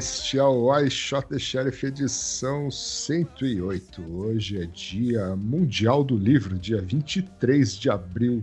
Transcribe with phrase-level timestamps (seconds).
[0.00, 4.00] este é o I Shot the Sheriff edição 108.
[4.10, 8.42] Hoje é dia mundial do livro, dia 23 de abril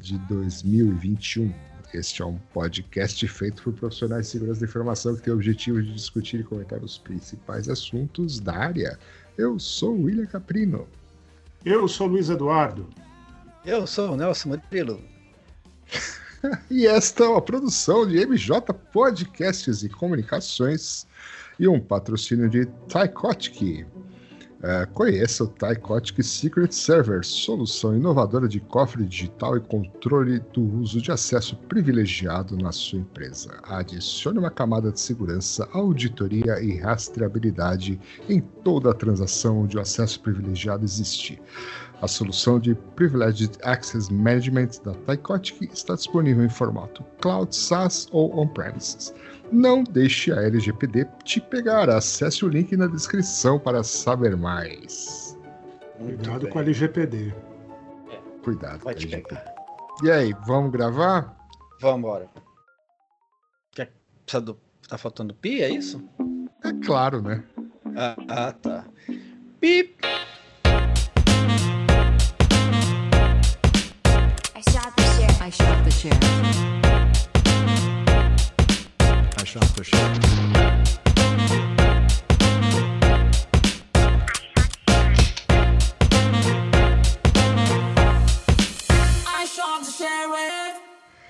[0.00, 1.52] de 2021.
[1.92, 5.82] Este é um podcast feito por profissionais de segurança da informação que tem o objetivo
[5.82, 8.96] de discutir e comentar os principais assuntos da área.
[9.36, 10.86] Eu sou o William Caprino.
[11.64, 12.88] Eu sou Luiz Eduardo.
[13.64, 15.02] Eu sou o Nelson Murilo.
[16.70, 18.60] E esta é uma produção de MJ
[18.92, 21.06] Podcasts e Comunicações
[21.58, 23.86] e um patrocínio de Tycotic.
[24.62, 31.00] É, conheça o Tycotic Secret Server, solução inovadora de cofre digital e controle do uso
[31.00, 33.58] de acesso privilegiado na sua empresa.
[33.64, 40.20] Adicione uma camada de segurança, auditoria e rastreabilidade em toda a transação onde o acesso
[40.20, 41.38] privilegiado existir.
[42.00, 48.38] A solução de Privileged Access Management da Tycotic está disponível em formato Cloud, SaaS ou
[48.38, 49.14] On-Premises.
[49.52, 51.88] Não deixe a LGPD te pegar.
[51.88, 55.38] Acesse o link na descrição para saber mais.
[55.98, 56.50] Cuidado bem.
[56.50, 57.34] com a LGPD.
[58.42, 59.22] Cuidado com a Vai LGPD.
[59.28, 59.54] pegar.
[60.02, 61.36] E aí, vamos gravar?
[61.80, 62.28] Vamos embora.
[63.72, 63.92] Quer,
[64.40, 64.58] do,
[64.88, 66.06] tá faltando pi, é isso?
[66.64, 67.42] É claro, né?
[67.96, 68.84] Ah, ah, tá.
[69.60, 69.96] Pip.
[74.54, 75.42] I shot the sheriff.
[75.42, 76.95] I shot the sheriff.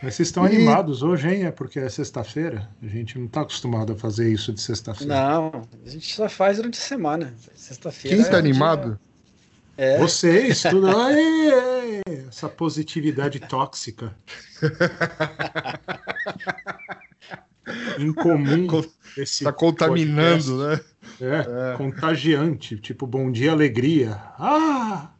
[0.03, 1.45] Mas vocês estão E- animados hoje, hein?
[1.45, 2.71] É porque é sexta-feira.
[2.83, 5.15] A gente não está acostumado a fazer isso de sexta-feira.
[5.15, 7.35] Não, a gente só faz durante a semana.
[7.55, 8.17] Sexta-feira.
[8.17, 8.99] Quem tá é animado?
[9.77, 9.99] É.
[9.99, 10.87] Vocês, tudo.
[10.97, 14.17] Ai, essa positividade tóxica.
[17.99, 18.67] Incomum.
[18.69, 18.85] Co-
[19.17, 20.77] Esse Tá contaminando, né?
[20.77, 21.23] podcast.
[21.23, 22.77] É, contagiante.
[22.79, 24.11] Tipo, bom dia, alegria.
[24.39, 25.11] Ah!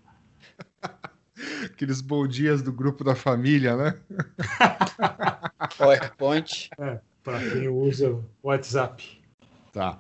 [1.65, 3.95] Aqueles bom dias do grupo da família, né?
[5.77, 6.71] PowerPoint.
[6.79, 9.21] É, para quem usa o WhatsApp.
[9.73, 9.99] Tá.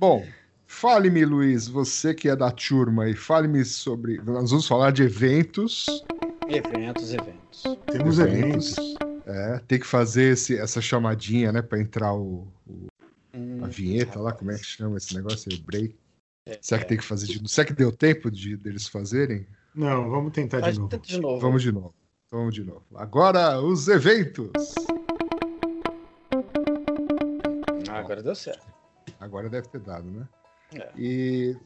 [0.00, 0.26] Bom,
[0.66, 4.18] fale-me, Luiz, você que é da turma, e fale-me sobre.
[4.24, 5.86] Nós vamos falar de eventos.
[6.48, 7.62] Eventos, eventos.
[7.86, 8.76] Temos Eventos.
[8.78, 9.11] eventos.
[9.26, 12.46] É, tem que fazer esse- essa chamadinha, né, para entrar o,
[13.34, 15.96] Hum, a vinheta lá, como é que chama esse negócio aí, break.
[16.44, 17.48] É, Será que tem que fazer de novo?
[17.48, 19.46] Será que deu tempo de deles fazerem?
[19.74, 20.88] Não, vamos tentar de novo.
[20.90, 21.40] tenta de novo.
[21.40, 21.94] Vamos de novo.
[22.30, 22.82] Vamos de novo.
[22.94, 24.50] Agora, os eventos.
[27.88, 28.66] Ah, agora deu certo.
[29.20, 30.28] Agora deve ter dado, né?
[30.74, 30.90] É.
[30.96, 31.56] E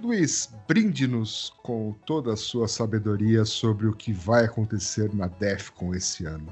[0.00, 6.24] Luiz, brinde-nos com toda a sua sabedoria sobre o que vai acontecer na DEFCON esse
[6.24, 6.48] ano.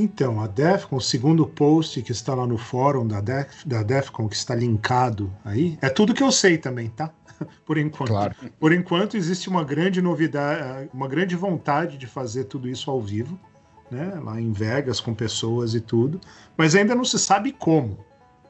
[0.00, 4.28] Então, a DEFCON, o segundo post que está lá no fórum da, Def, da DEFCON,
[4.28, 7.10] que está linkado aí, é tudo que eu sei também, tá?
[7.66, 8.08] Por enquanto.
[8.08, 8.34] Claro.
[8.58, 13.38] Por enquanto, existe uma grande novidade, uma grande vontade de fazer tudo isso ao vivo,
[13.90, 14.18] né?
[14.22, 16.18] Lá em Vegas, com pessoas e tudo,
[16.56, 17.98] mas ainda não se sabe como,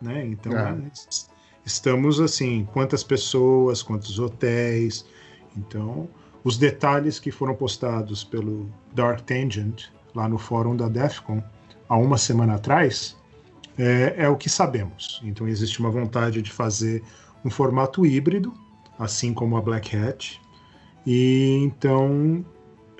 [0.00, 0.24] né?
[0.26, 0.78] Então, É.
[0.92, 1.28] es-
[1.64, 5.04] estamos assim, quantas pessoas, quantos hotéis.
[5.56, 6.08] Então,
[6.44, 11.42] os detalhes que foram postados pelo Dark Tangent lá no fórum da DEFCON
[11.88, 13.16] há uma semana atrás
[13.78, 15.20] é, é o que sabemos.
[15.24, 17.02] Então, existe uma vontade de fazer
[17.44, 18.52] um formato híbrido,
[18.98, 20.40] assim como a Black Hat.
[21.06, 22.44] E então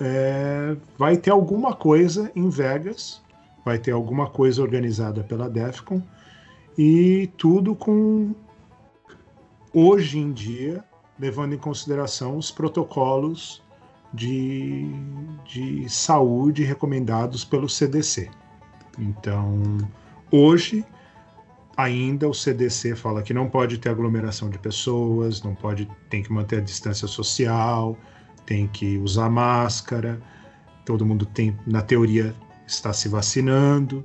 [0.00, 3.22] é, vai ter alguma coisa em Vegas,
[3.64, 6.02] vai ter alguma coisa organizada pela DEFCON
[6.78, 8.34] e tudo com
[9.74, 10.82] hoje em dia
[11.18, 13.62] levando em consideração os protocolos
[14.12, 14.90] de,
[15.46, 18.30] de saúde recomendados pelo CDC.
[18.98, 19.78] Então,
[20.30, 20.84] hoje
[21.76, 26.32] ainda o CDC fala que não pode ter aglomeração de pessoas, não pode, tem que
[26.32, 27.96] manter a distância social,
[28.44, 30.20] tem que usar máscara,
[30.84, 32.34] todo mundo tem, na teoria,
[32.66, 34.04] está se vacinando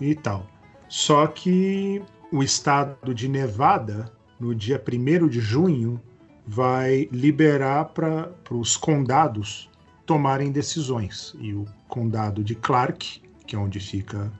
[0.00, 0.46] e tal.
[0.88, 2.02] Só que
[2.32, 6.00] o estado de Nevada, no dia 1 de junho,
[6.48, 9.68] vai liberar para os condados
[10.06, 11.34] tomarem decisões.
[11.38, 14.32] E o condado de Clark, que é onde fica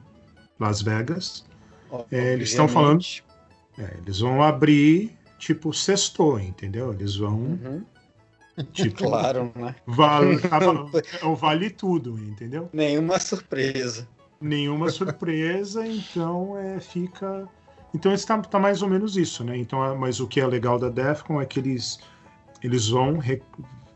[0.58, 1.46] Las Vegas,
[2.10, 3.02] É, eles estão falando-
[3.78, 6.92] É, eles vão abrir, tipo, sextou, entendeu?
[6.92, 7.84] Eles vão, Uhum.
[8.72, 9.74] tipo, Claro, né?
[9.86, 10.36] vale,
[11.22, 12.68] é o vale tudo, entendeu?
[12.72, 14.06] Nenhuma surpresa.
[14.40, 17.48] Nenhuma surpresa, então é, fica.
[17.94, 19.56] Então está tá mais ou menos isso, né?
[19.56, 21.98] Então, é- mas o que é legal da Defcon é que eles,
[22.62, 23.18] eles vão.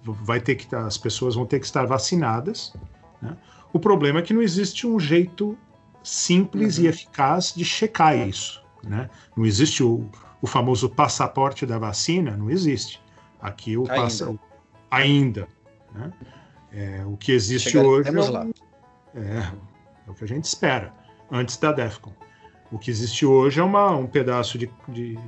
[0.03, 2.73] Vai ter que as pessoas vão ter que estar vacinadas.
[3.21, 3.37] né?
[3.73, 5.57] O problema é que não existe um jeito
[6.03, 8.61] simples e eficaz de checar isso.
[8.83, 9.09] Né?
[9.37, 10.09] Não existe o,
[10.41, 13.01] o famoso passaporte da vacina, não existe.
[13.41, 13.95] Aqui o Ainda.
[13.95, 14.35] passa
[14.91, 15.47] ainda.
[15.95, 16.13] né?
[16.73, 18.47] É, o que existe hoje Chegaremos é o- lá.
[19.15, 19.53] é,
[20.07, 20.93] é o que a gente espera,
[21.31, 22.13] antes da DEFCON.
[22.73, 25.19] O que existe hoje é uma, um pedaço de, de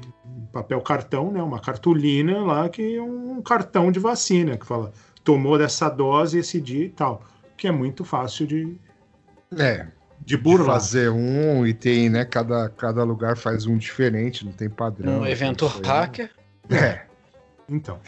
[0.51, 4.93] papel cartão, né, uma cartolina lá, que é um cartão de vacina, que fala,
[5.23, 7.23] tomou dessa dose esse dia e tal.
[7.57, 8.77] Que é muito fácil de,
[9.57, 9.91] É, de
[10.25, 10.67] de burlar.
[10.81, 12.25] fazer um e tem, né?
[12.25, 15.21] Cada, cada lugar faz um diferente, não tem padrão.
[15.21, 16.31] Um evento hacker.
[16.71, 17.03] É,
[17.69, 18.01] Então.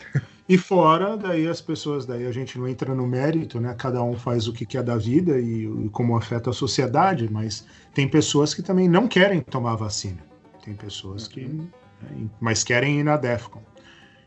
[0.49, 3.75] E fora, daí as pessoas, daí a gente não entra no mérito, né?
[3.77, 7.67] Cada um faz o que quer da vida e, e como afeta a sociedade, mas
[7.93, 10.19] tem pessoas que também não querem tomar vacina.
[10.65, 11.41] Tem pessoas que.
[11.41, 11.67] né,
[12.41, 13.61] mas querem ir na DEFCON.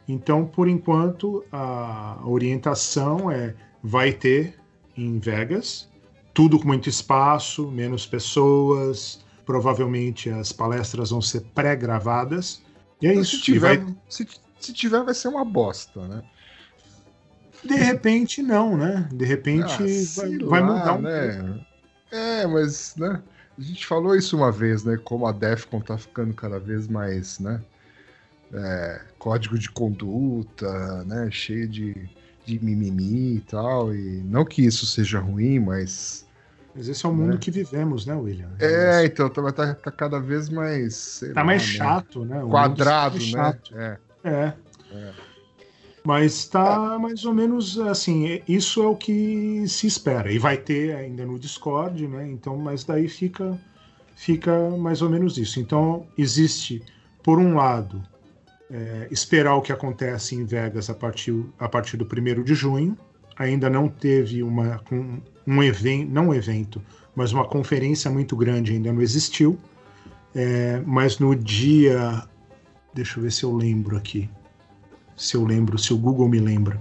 [0.08, 4.56] Então, por enquanto, a orientação é vai ter
[4.98, 5.88] em Vegas,
[6.34, 12.62] tudo com muito espaço, menos pessoas, provavelmente as palestras vão ser pré-gravadas.
[13.02, 13.36] E é Então, isso.
[13.38, 14.28] Se E tiver, vai- se,
[14.60, 16.24] se tiver, vai ser uma bosta, né?
[17.64, 19.08] De repente, não, né?
[19.12, 21.54] De repente Ah, vai, vai lá, mudar um pouco.
[21.54, 21.66] né?
[22.12, 23.22] É, mas, né?
[23.58, 24.98] A gente falou isso uma vez, né?
[24.98, 27.62] Como a Defcon tá ficando cada vez mais, né?
[28.54, 31.30] é, código de conduta, né?
[31.32, 32.10] Cheio de,
[32.46, 33.94] de mimimi e tal.
[33.94, 36.26] E não que isso seja ruim, mas.
[36.76, 37.38] Mas esse é o mundo Né?
[37.40, 38.50] que vivemos, né, William?
[38.60, 41.20] É, então tá, tá, tá cada vez mais.
[41.34, 41.68] Tá lá, mais né?
[41.68, 42.42] chato, né?
[42.50, 43.22] Quadrado, né?
[43.22, 43.78] chato.
[43.78, 43.98] É.
[44.24, 44.54] É.
[44.92, 45.14] É.
[46.04, 50.32] Mas tá mais ou menos assim, isso é o que se espera.
[50.32, 52.28] E vai ter ainda no Discord, né?
[52.28, 53.60] Então, mas daí fica,
[54.16, 55.60] fica mais ou menos isso.
[55.60, 56.82] Então, existe,
[57.22, 58.02] por um lado,
[58.72, 62.98] é, esperar o que acontece em Vegas a partir, a partir do 1 de junho.
[63.38, 66.82] Ainda não teve uma, um, um evento, não um evento,
[67.16, 69.58] mas uma conferência muito grande ainda não existiu.
[70.34, 72.24] É, mas no dia.
[72.94, 74.30] Deixa eu ver se eu lembro aqui.
[75.16, 76.80] Se eu lembro, se o Google me lembra.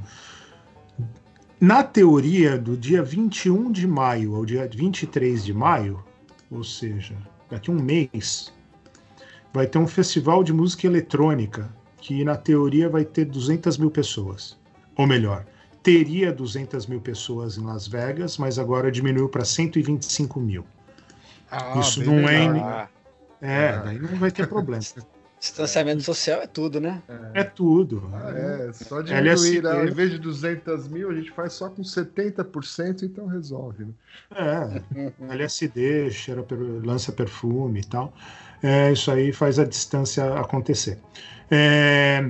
[1.60, 6.04] Na teoria, do dia 21 de maio ao dia 23 de maio,
[6.50, 7.16] ou seja,
[7.50, 8.52] daqui a um mês,
[9.52, 14.56] vai ter um festival de música eletrônica que, na teoria, vai ter 200 mil pessoas.
[14.96, 15.44] Ou melhor,
[15.82, 20.64] teria 200 mil pessoas em Las Vegas, mas agora diminuiu para 125 mil.
[21.50, 22.46] Ah, Isso não é?
[22.60, 22.88] Ah,
[23.40, 23.82] É, Ah.
[23.84, 24.82] daí não vai ter problema.
[25.38, 27.02] distanciamento social é tudo, né?
[27.34, 28.10] É tudo.
[28.12, 29.70] Ah, é, só diminuir, né?
[29.70, 33.92] Ao invés de 200 mil, a gente faz só com 70%, então resolve, né?
[34.34, 36.44] É, LSD, cheira
[36.84, 38.12] lança perfume e tal.
[38.62, 40.98] É, isso aí faz a distância acontecer.
[41.50, 42.28] É,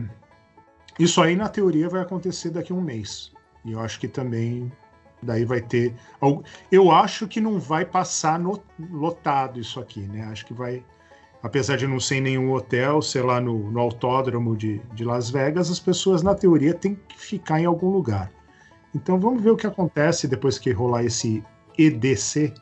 [0.99, 3.33] isso aí, na teoria, vai acontecer daqui a um mês.
[3.65, 4.71] E eu acho que também
[5.23, 5.95] daí vai ter.
[6.71, 10.23] Eu acho que não vai passar no- lotado isso aqui, né?
[10.25, 10.85] Acho que vai.
[11.43, 15.31] Apesar de não ser em nenhum hotel, sei lá, no, no autódromo de, de Las
[15.31, 18.33] Vegas, as pessoas, na teoria, têm que ficar em algum lugar.
[18.95, 21.45] Então vamos ver o que acontece depois que rolar esse
[21.77, 22.53] EDC,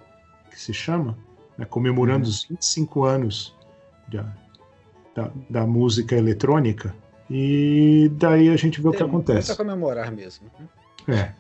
[0.51, 1.17] que se chama,
[1.57, 3.57] né, comemorando os 25 anos
[4.09, 4.31] da,
[5.15, 6.95] da, da música eletrônica.
[7.31, 9.53] E daí a gente vê o que Tem acontece.
[9.53, 10.51] a comemorar mesmo.
[11.09, 11.33] É.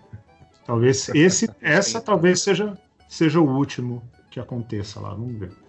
[0.64, 2.76] Talvez esse, essa talvez seja,
[3.08, 5.10] seja o último que aconteça lá.
[5.10, 5.65] Vamos ver.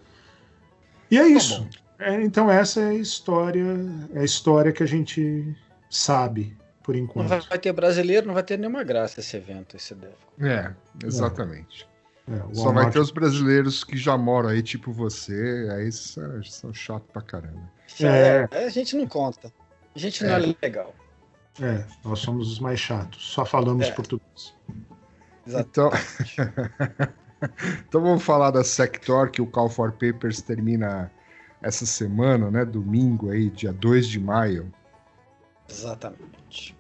[1.10, 1.68] E é isso.
[2.00, 3.66] É, então essa é a história,
[4.14, 5.56] é a história que a gente
[5.90, 7.28] sabe por Não enquanto.
[7.28, 10.14] vai, vai ter brasileiro, não vai ter nenhuma graça esse evento, esse DEF.
[10.40, 10.72] É,
[11.04, 11.88] exatamente.
[12.30, 16.44] É, o Só vai ter os brasileiros que já moram aí, tipo você, aí são,
[16.44, 17.72] são chatos pra caramba.
[18.02, 18.48] É.
[18.66, 19.52] A gente não conta.
[19.96, 20.94] A gente não é, legal.
[21.60, 23.32] É, nós somos os mais chatos.
[23.32, 23.92] Só falamos É.
[23.92, 24.54] português.
[25.48, 25.70] Exato.
[25.70, 25.90] Então,
[27.88, 31.12] então vamos falar da Sector, que o Call for Papers termina
[31.62, 32.66] essa semana, né?
[32.66, 34.72] Domingo aí, dia 2 de maio.
[35.70, 36.76] Exatamente.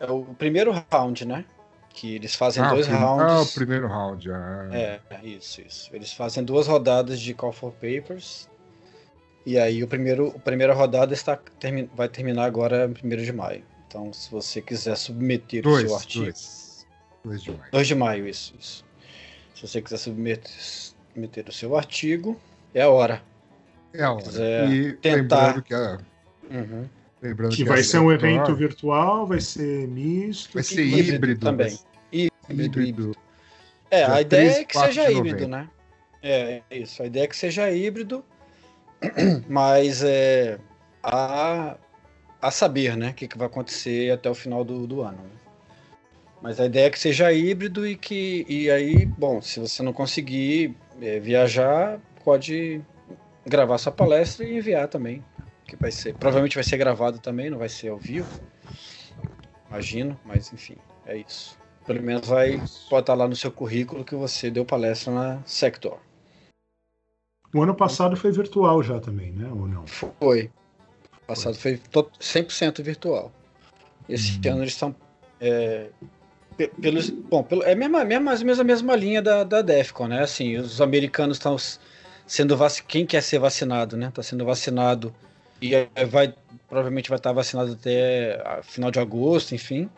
[0.00, 1.44] É o primeiro round, né?
[1.90, 3.32] Que eles fazem ah, dois o rounds.
[3.32, 4.30] Ah, o primeiro round.
[4.30, 4.68] Ah.
[4.72, 5.90] É, isso, isso.
[5.94, 8.48] Eles fazem duas rodadas de Call for Papers.
[9.46, 13.32] E aí o primeiro, a primeira rodada está, termi- vai terminar agora em 1 de
[13.32, 13.64] maio.
[13.86, 16.24] Então, se você quiser submeter o Dois, seu artigo.
[16.24, 16.86] dois.
[17.24, 17.70] 2 de maio.
[17.72, 18.85] 2 de maio, isso, isso.
[19.56, 22.38] Se você quiser submeter, submeter o seu artigo,
[22.74, 23.22] é a hora.
[23.94, 25.16] É, ó, quiser e tentar.
[25.46, 25.98] lembrando que a,
[26.48, 26.88] Uhum.
[27.20, 30.54] lembrando Que que vai a ser um evento virtual, vai ser misto.
[30.54, 31.68] Vai ser Híbrido híbrido também.
[31.68, 32.82] vai ser Híbrido, híbrido.
[32.82, 33.16] híbrido.
[33.90, 35.68] É, Dia a ideia 13, é que 4 seja híbrido, né?
[36.22, 37.02] É, é isso.
[37.02, 38.24] A ideia é que seja híbrido,
[39.48, 40.58] mas é
[41.02, 41.76] a,
[42.42, 43.10] a saber, né?
[43.10, 45.16] O que, que vai acontecer até o final do, do ano.
[45.18, 45.30] né?
[46.46, 48.46] Mas a ideia é que seja híbrido e que.
[48.48, 52.80] E aí, bom, se você não conseguir é, viajar, pode
[53.44, 55.24] gravar sua palestra e enviar também.
[55.66, 56.14] Que vai ser.
[56.14, 58.28] Provavelmente vai ser gravado também, não vai ser ao vivo.
[59.68, 61.58] Imagino, mas enfim, é isso.
[61.84, 65.98] Pelo menos vai botar lá no seu currículo que você deu palestra na Sector.
[67.52, 69.48] O ano passado foi virtual já também, né?
[69.48, 69.84] Ou não?
[69.88, 70.48] Foi.
[71.26, 73.32] Passado foi to- 100% virtual.
[74.08, 74.52] Esse Hum.
[74.52, 74.94] ano eles estão.
[75.40, 75.90] É,
[76.80, 80.08] pelos, bom, pelo, é mesma, mesma, mais ou menos a mesma linha da, da DEFCON,
[80.08, 80.22] né?
[80.22, 81.56] Assim, os americanos estão
[82.26, 82.86] sendo vacinados.
[82.88, 84.08] Quem quer ser vacinado, né?
[84.08, 85.14] Está sendo vacinado
[85.60, 85.72] e
[86.06, 86.34] vai
[86.68, 89.88] provavelmente vai estar vacinado até final de agosto, enfim.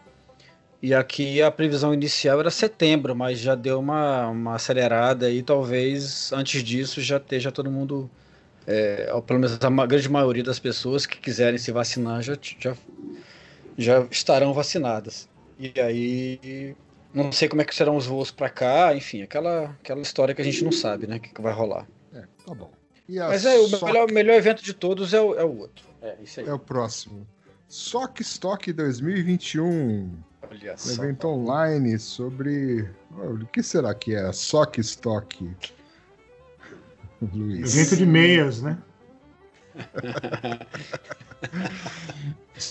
[0.81, 6.33] E aqui a previsão inicial era setembro, mas já deu uma, uma acelerada e talvez
[6.33, 8.09] antes disso já esteja todo mundo
[8.67, 12.77] é, ou pelo menos a grande maioria das pessoas que quiserem se vacinar já, já,
[13.77, 15.29] já estarão vacinadas.
[15.59, 16.77] E aí,
[17.13, 20.41] não sei como é que serão os voos para cá, enfim, aquela, aquela história que
[20.41, 21.87] a gente não sabe, né, o que, que vai rolar.
[22.15, 22.71] É, tá bom.
[23.09, 25.59] E a Mas é, o SOC melhor, melhor evento de todos é o, é o
[25.59, 25.85] outro.
[26.03, 26.47] É, isso aí.
[26.47, 27.27] é o próximo.
[27.69, 30.13] SOC Stock 2021.
[30.51, 31.03] Olha Um só.
[31.03, 32.89] evento online sobre.
[33.17, 34.33] oh, o que será que é?
[34.33, 35.51] SOC Stock.
[37.35, 37.77] Luiz.
[37.77, 38.79] Evento de meias, né?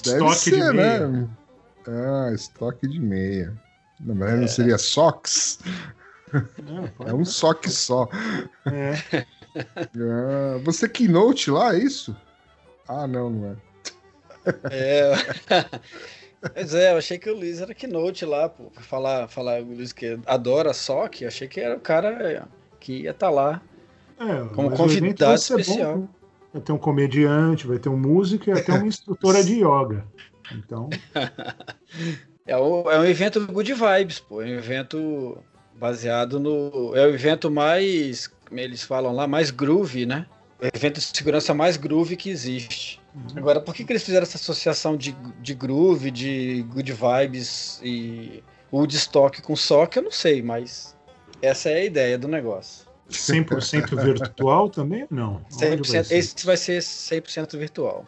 [0.04, 1.30] Deve de ser, meia.
[1.88, 3.54] Ah, estoque de meia.
[4.00, 5.60] Na verdade, não seria socks?
[7.06, 8.10] É um soque só.
[8.66, 9.26] É.
[9.56, 12.14] Ah, você keynote lá, é isso?
[12.86, 13.56] Ah, não, não é.
[14.70, 15.14] É.
[16.54, 19.66] Pois é, eu achei que o Luiz era keynote lá, pô, pra falar, falar o
[19.66, 22.44] Luiz que adora só, que achei que era o cara é,
[22.80, 23.62] que ia estar lá.
[24.20, 25.98] É, Como convidado bom, especial.
[25.98, 26.08] né?
[26.54, 30.06] Vai ter um comediante, vai ter um músico e até uma instrutora de yoga.
[30.52, 30.90] Então,
[32.46, 34.42] É, o- é um evento good vibes, pô.
[34.42, 35.38] É um evento
[35.76, 36.96] baseado no.
[36.96, 38.28] É o evento mais.
[38.48, 40.26] Como eles falam lá, mais groove, né?
[40.62, 43.02] O evento de segurança mais groove que existe.
[43.36, 45.12] Agora, por que, que eles fizeram essa associação de,
[45.42, 49.98] de groove, de good vibes e Woodstock com sock?
[49.98, 50.96] Eu não sei, mas
[51.42, 52.86] essa é a ideia do negócio.
[53.10, 55.06] 100% virtual também?
[55.10, 55.42] Não.
[55.52, 56.16] Onde vai 100%, ser?
[56.18, 58.06] esse vai ser 100% virtual.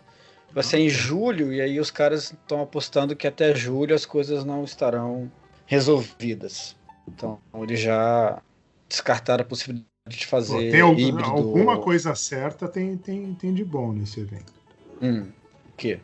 [0.54, 4.44] Vai ser em julho, e aí os caras estão apostando que até julho as coisas
[4.44, 5.32] não estarão
[5.66, 6.76] resolvidas.
[7.08, 8.42] Então, eles já
[8.88, 11.30] descartaram a possibilidade de Pô, fazer tem algum- híbrido.
[11.30, 14.52] alguma coisa certa tem, tem, tem de bom nesse evento.
[15.02, 15.30] Hum,
[15.68, 16.00] o quê?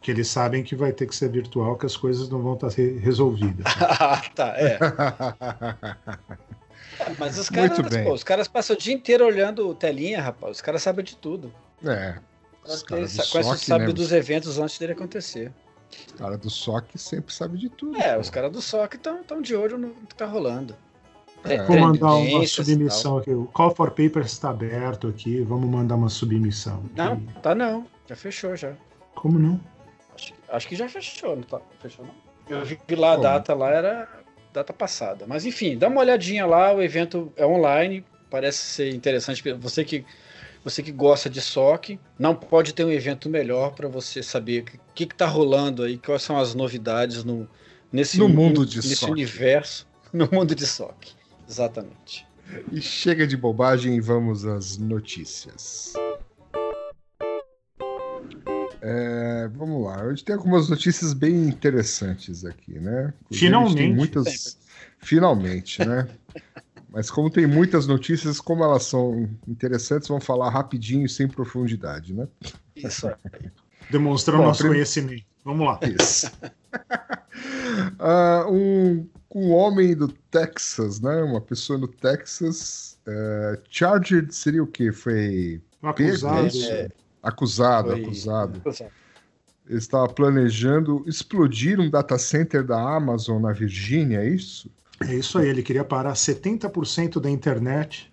[0.00, 2.68] Que eles sabem que vai ter que ser virtual, que as coisas não vão estar
[2.68, 3.66] re- resolvidas.
[3.98, 4.78] Ah, tá, é.
[7.18, 10.56] Mas os caras, pô, os caras passam o dia inteiro olhando telinha, rapaz.
[10.56, 11.52] Os caras sabem de tudo.
[11.84, 12.16] é.
[12.66, 13.92] Os caras do SOC, sabe né?
[13.92, 15.52] dos eventos antes dele acontecer.
[16.06, 17.96] Os caras do SOC sempre sabem de tudo.
[17.96, 18.20] É, pô.
[18.20, 20.76] os caras do SOC estão de olho no que tá rolando.
[21.44, 21.62] É.
[21.62, 23.30] Vou mandar uma submissão aqui.
[23.30, 25.42] O Call for Papers está aberto aqui.
[25.42, 26.82] Vamos mandar uma submissão.
[26.96, 27.86] Não, tá não.
[28.08, 28.72] Já fechou já.
[29.14, 29.60] Como não?
[30.14, 31.60] Acho, acho que já fechou, não tá?
[31.80, 32.14] Fechou não?
[32.48, 34.08] Eu vi lá a data lá, era
[34.52, 35.24] data passada.
[35.26, 39.42] Mas enfim, dá uma olhadinha lá, o evento é online, parece ser interessante.
[39.54, 40.04] Você que,
[40.66, 44.92] você que gosta de SOC, não pode ter um evento melhor para você saber o
[44.94, 47.48] que, que tá rolando aí, quais são as novidades no,
[47.92, 49.12] nesse, No mundo de nesse SOC.
[49.12, 51.12] universo, no mundo de SOC.
[51.48, 52.26] Exatamente.
[52.72, 55.92] E chega de bobagem e vamos às notícias.
[58.82, 63.14] É, vamos lá, hoje tem algumas notícias bem interessantes aqui, né?
[63.30, 63.94] Inclusive, a gente Finalmente.
[63.94, 64.58] Muitas...
[64.98, 66.08] Finalmente, né?
[66.88, 72.14] Mas como tem muitas notícias, como elas são interessantes, vamos falar rapidinho e sem profundidade,
[72.14, 72.26] né?
[72.74, 73.14] Isso aí.
[73.90, 75.24] Demonstrando Bom, nosso prim- conhecimento.
[75.44, 75.78] Vamos lá.
[76.00, 76.30] Isso.
[77.98, 81.22] Ah, um, um homem do Texas, né?
[81.22, 82.98] Uma pessoa no Texas.
[83.06, 84.92] é, charged seria o quê?
[84.92, 86.46] Foi Acusado.
[86.46, 86.70] Isso.
[86.70, 86.88] É,
[87.22, 88.62] acusado, Foi- acusado.
[89.68, 94.70] Ele estava planejando explodir um data center da Amazon na Virgínia, é isso?
[95.00, 98.10] É isso aí, ele queria parar 70% da internet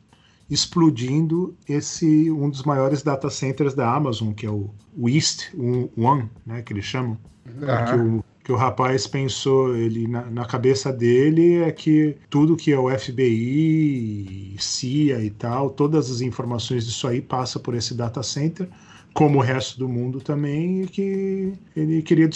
[0.50, 5.54] explodindo esse um dos maiores data centers da Amazon, que é o, o East
[5.98, 10.92] One, né, que eles chamam, que o que o rapaz pensou, ele na, na, cabeça
[10.92, 17.08] dele é que tudo que é o FBI, CIA e tal, todas as informações disso
[17.08, 18.68] aí passa por esse data center,
[19.14, 22.30] como o resto do mundo também, e que ele queria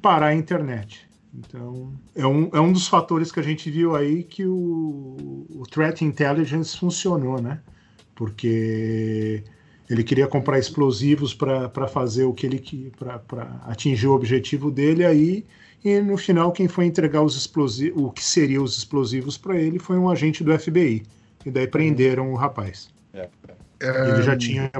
[0.00, 1.06] parar a internet.
[1.32, 5.62] Então, é um, é um dos fatores que a gente viu aí que o, o
[5.70, 7.60] Threat Intelligence funcionou, né?
[8.14, 9.44] Porque
[9.90, 12.92] ele queria comprar explosivos para fazer o que ele
[13.26, 15.44] para atingir o objetivo dele aí
[15.84, 19.78] e no final quem foi entregar os explosivos o que seria os explosivos para ele
[19.78, 21.02] foi um agente do FBI
[21.44, 23.28] e daí prenderam o rapaz é,
[23.80, 24.10] é.
[24.10, 24.70] ele já tinha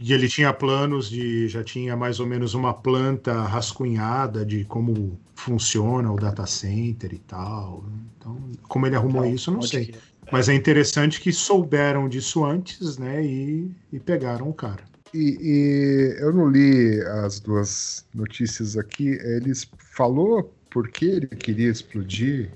[0.00, 5.18] e ele tinha planos de já tinha mais ou menos uma planta rascunhada de como
[5.34, 7.84] funciona o data center e tal
[8.16, 8.36] então
[8.68, 9.94] como ele arrumou então, isso não sei
[10.30, 13.24] mas é interessante que souberam disso antes, né?
[13.24, 14.82] E, e pegaram o cara.
[15.14, 19.08] E, e, eu não li as duas notícias aqui.
[19.08, 22.50] Eles falou por que ele queria explodir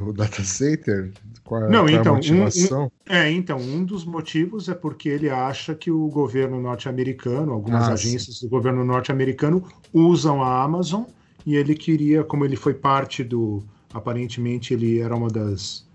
[0.00, 1.12] o data center?
[1.44, 2.82] Qual, não, qual então, a motivação?
[2.84, 7.52] Um, um, é, então, um dos motivos é porque ele acha que o governo norte-americano,
[7.52, 8.46] algumas ah, agências sim.
[8.46, 11.04] do governo norte-americano usam a Amazon
[11.44, 13.62] e ele queria, como ele foi parte do.
[13.94, 15.86] Aparentemente, ele era uma das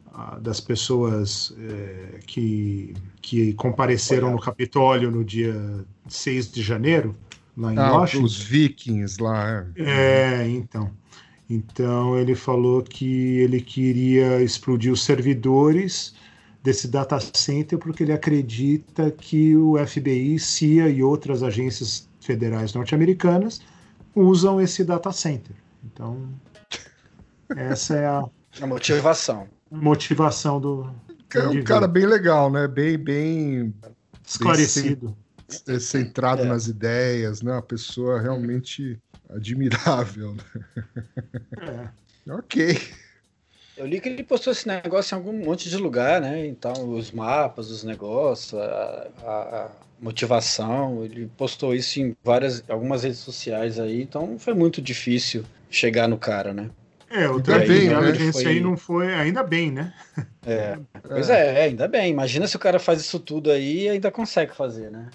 [0.42, 5.56] das pessoas é, que, que compareceram no Capitólio no dia
[6.08, 7.16] 6 de janeiro,
[7.56, 8.26] lá em ah, Washington.
[8.26, 9.66] Os vikings lá.
[9.76, 10.44] É.
[10.44, 10.92] é, então.
[11.54, 16.14] Então ele falou que ele queria explodir os servidores
[16.64, 23.62] desse data center porque ele acredita que o FBI, CIA e outras agências federais norte-americanas
[24.16, 25.56] usam esse data center.
[25.84, 26.30] Então,
[27.56, 28.24] essa é a,
[28.62, 30.94] a motivação motivação do.
[31.34, 32.68] É um cara bem legal, né?
[32.68, 33.74] Bem, bem
[34.28, 35.16] esclarecido.
[35.66, 36.46] Bem centrado é.
[36.46, 37.52] nas ideias, né?
[37.52, 40.34] Uma pessoa realmente admirável.
[40.34, 41.92] Né?
[42.28, 42.32] É.
[42.34, 42.78] ok.
[43.78, 46.46] Eu li que ele postou esse negócio em algum monte de lugar, né?
[46.46, 53.04] Então, os mapas, os negócios, a, a, a motivação, ele postou isso em várias, algumas
[53.04, 56.70] redes sociais aí, então foi muito difícil chegar no cara, né?
[57.10, 58.32] É, o Trump bem, né?
[58.32, 58.46] foi...
[58.46, 59.94] aí não foi, ainda bem, né?
[60.46, 61.60] É, pois é.
[61.60, 62.10] é, ainda bem.
[62.10, 65.10] Imagina se o cara faz isso tudo aí e ainda consegue fazer, né?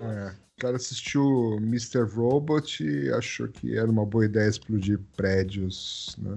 [0.00, 0.48] É.
[0.56, 2.02] O cara assistiu Mr.
[2.02, 6.36] Robot e achou que era uma boa ideia explodir prédios, né?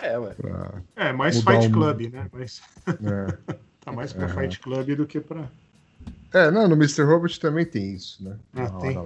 [0.00, 0.34] É, ué.
[0.96, 2.26] É, mais Fight Club, né?
[2.32, 2.62] Mas...
[2.86, 3.54] É.
[3.84, 5.50] tá mais pra Fight Club do que pra.
[6.32, 7.02] É, não, no Mr.
[7.04, 8.36] Robot também tem isso, né?
[8.54, 8.98] Ah, tem.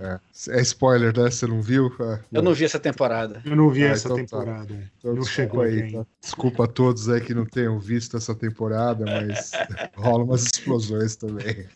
[0.00, 0.20] É...
[0.48, 0.60] é...
[0.62, 1.30] spoiler, né?
[1.30, 1.92] Você não viu?
[2.00, 3.40] É, eu não vi essa temporada.
[3.44, 4.22] Eu não vi ah, essa então tá.
[4.22, 4.74] temporada.
[4.74, 4.80] Tá.
[4.98, 5.92] Então, não chegou aí.
[5.92, 6.04] Tá?
[6.20, 9.52] Desculpa a todos aí que não tenham visto essa temporada, mas
[9.94, 11.66] rola umas explosões também.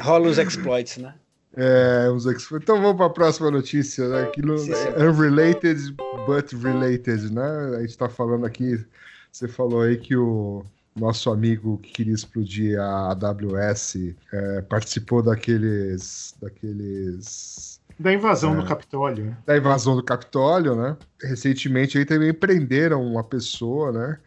[0.00, 1.14] rola os exploits, né?
[1.56, 2.64] É, uns exploits.
[2.64, 4.22] Então vamos para a próxima notícia, né?
[4.22, 4.88] Aquilo, sim, sim.
[4.96, 5.92] Unrelated,
[6.26, 7.76] but related, né?
[7.76, 8.84] A gente está falando aqui,
[9.30, 10.64] você falou aí que o
[10.98, 16.34] nosso amigo que queria explodir a AWS é, participou daqueles.
[16.40, 19.24] daqueles da invasão é, do Capitólio.
[19.26, 19.36] Né?
[19.44, 20.96] Da invasão do Capitólio, né?
[21.20, 24.18] Recentemente aí também prenderam uma pessoa, né?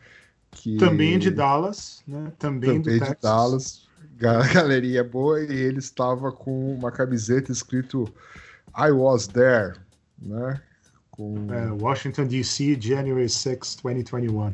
[0.52, 0.78] Que...
[0.78, 2.34] Também de Dallas, né?
[2.38, 3.88] Também, também de Dallas.
[4.54, 8.08] Galeria boa, e ele estava com uma camiseta escrito
[8.78, 9.74] I was there,
[10.22, 10.62] né?
[11.10, 11.48] Com...
[11.52, 14.54] É, Washington DC, January 6, 2021.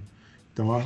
[0.53, 0.83] Então, ó,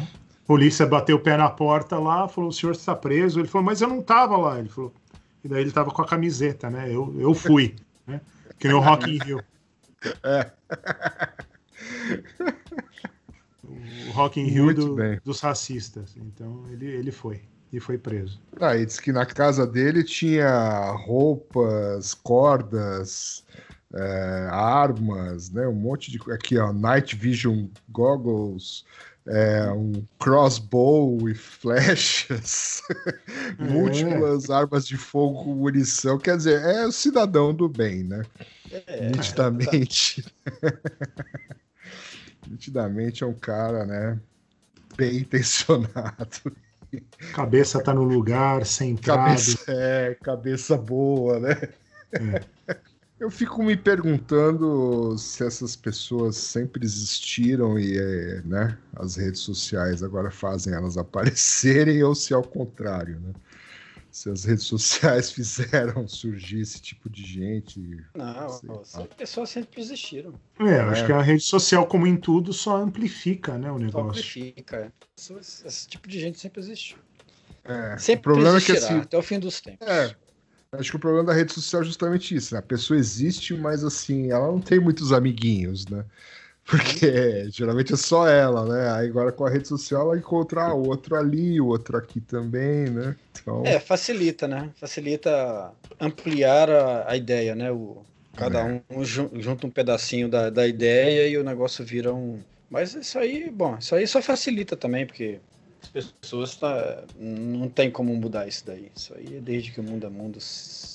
[0.51, 3.39] polícia bateu o pé na porta lá, falou: o senhor está preso.
[3.39, 4.59] Ele falou: mas eu não estava lá.
[4.59, 4.93] Ele falou:
[5.41, 6.93] e daí ele estava com a camiseta, né?
[6.93, 8.19] Eu, eu fui, né?
[8.59, 9.41] Que nem o Rock in Rio.
[10.23, 10.51] É.
[14.09, 16.17] O Rock in Rio do, dos racistas.
[16.17, 18.41] Então ele, ele foi e foi preso.
[18.59, 23.45] Ah, e disse que na casa dele tinha roupas, cordas,
[23.93, 25.65] é, armas, né?
[25.65, 26.19] Um monte de.
[26.29, 28.83] Aqui, ó, Night Vision Goggles,
[29.27, 32.81] é, um crossbow e flechas,
[33.59, 33.63] é.
[33.63, 36.17] múltiplas armas de fogo com munição.
[36.17, 38.23] Quer dizer, é o cidadão do bem, né?
[38.87, 40.25] É, Nitidamente.
[42.47, 44.19] Nitidamente é um cara, né?
[44.97, 46.55] Bem intencionado.
[47.33, 49.21] Cabeça tá no lugar, centrado.
[49.21, 51.69] Cabeça, é, cabeça boa, né?
[52.11, 52.43] É.
[53.21, 60.01] Eu fico me perguntando se essas pessoas sempre existiram e é, né, as redes sociais
[60.01, 63.31] agora fazem elas aparecerem ou se é ao contrário, né?
[64.09, 67.79] Se as redes sociais fizeram surgir esse tipo de gente.
[68.15, 70.33] Não, as pessoas sempre existiram.
[70.59, 71.05] É, eu acho é.
[71.05, 74.01] que a rede social, como em tudo, só amplifica né, o negócio.
[74.01, 74.91] Só amplifica, é.
[75.39, 76.97] Esse tipo de gente sempre existiu.
[77.63, 79.87] É, sempre o problema é que assim, até o fim dos tempos.
[79.87, 80.15] É,
[80.73, 82.59] Acho que o problema da rede social é justamente isso, né?
[82.59, 86.05] A pessoa existe, mas assim, ela não tem muitos amiguinhos, né?
[86.65, 88.91] Porque geralmente é só ela, né?
[88.93, 93.17] Aí agora com a rede social ela encontra outro ali, outro aqui também, né?
[93.31, 93.63] Então...
[93.63, 94.71] É, facilita, né?
[94.75, 97.71] Facilita ampliar a, a ideia, né?
[97.71, 98.03] O,
[98.35, 98.75] cada É.
[98.89, 102.43] um jun- junta um pedacinho da, da ideia e o negócio vira um.
[102.69, 105.41] Mas isso aí, bom, isso aí só facilita também, porque
[105.95, 108.91] as pessoas tá, não tem como mudar isso daí.
[108.95, 110.39] Isso aí é desde que o mundo é mundo,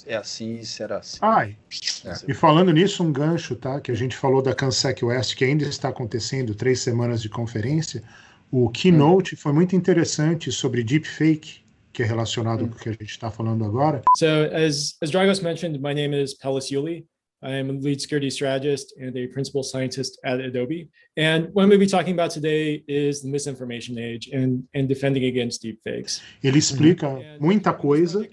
[0.06, 1.18] é assim e será assim.
[1.20, 2.12] Ai, sei.
[2.28, 3.80] e falando nisso, um gancho, tá?
[3.80, 8.02] Que a gente falou da Cansec West, que ainda está acontecendo, três semanas de conferência.
[8.50, 13.10] O keynote foi muito interessante sobre deepfake, que é relacionado com o que a gente
[13.10, 14.02] está falando agora.
[14.16, 17.06] So as as Dragos mentioned, my name is Pelis Yuli.
[17.42, 20.88] I'm a lead security strategist and a principal scientist at Adobe.
[21.16, 24.88] And what I'm going to be talking about today is the misinformation age and, and
[24.88, 26.22] defending against deepfakes.
[26.42, 27.06] Ele explica
[27.38, 28.26] muita coisa,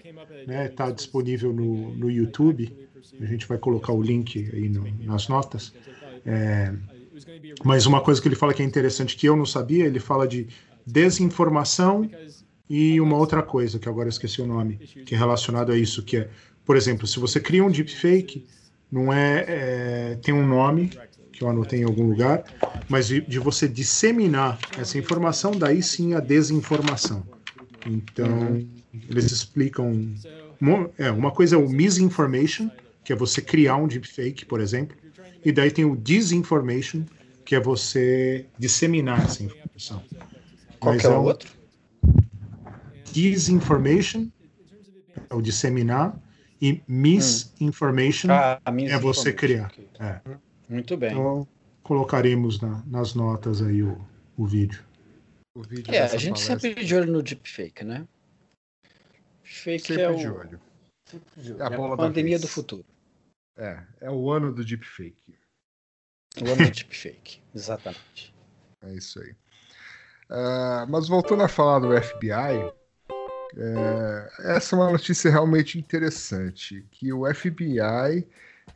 [0.46, 0.66] né?
[0.66, 2.72] Está disponível is no, no I YouTube.
[3.20, 5.72] A gente vai colocar o link aí no- nas notas.
[6.26, 6.94] I É, uh,
[7.64, 10.26] mas uma coisa que ele fala que é interessante, que eu não sabia, ele fala
[10.26, 10.48] de
[10.86, 12.10] desinformação
[12.68, 16.02] e uma outra coisa, que agora eu esqueci o nome, que é relacionado a isso,
[16.02, 16.30] que é,
[16.64, 18.46] por exemplo, se você cria um deepfake,
[18.94, 20.98] não é, é tem um nome
[21.32, 22.44] que eu anotei em algum lugar,
[22.88, 27.28] mas de, de você disseminar essa informação, daí sim a desinformação.
[27.84, 28.66] Então,
[29.08, 30.14] eles explicam.
[30.60, 32.70] mo- É, uma coisa é o misinformation,
[33.04, 34.96] que é você criar um deepfake, por exemplo,
[35.44, 37.04] e daí tem o disinformation,
[37.44, 40.04] que é você disseminar essa informação.
[40.80, 41.50] Qual Mas é é o outro?
[43.12, 44.30] Disinformation
[45.30, 46.18] é o disseminar
[46.64, 49.70] e misinformation Ah, a minha é você criar.
[50.00, 50.20] É.
[50.68, 51.10] Muito bem.
[51.12, 51.46] Então,
[51.82, 54.00] colocaremos na- nas notas aí o,
[54.36, 54.82] o vídeo.
[55.54, 58.06] O vídeo É, a gente palestra, sempre de olho no deepfake, né?
[59.42, 60.60] Deepfake sempre é o de olho.
[61.36, 62.84] de olho, É a é bola a da pandemia do futuro.
[63.56, 65.38] É, é o ano do deepfake.
[66.42, 68.34] O ano do deepfake, exatamente.
[68.82, 69.36] É isso aí.
[70.30, 72.72] Ah, mas voltando a falar do FBI,
[73.56, 78.26] é, essa é uma notícia realmente interessante, que o FBI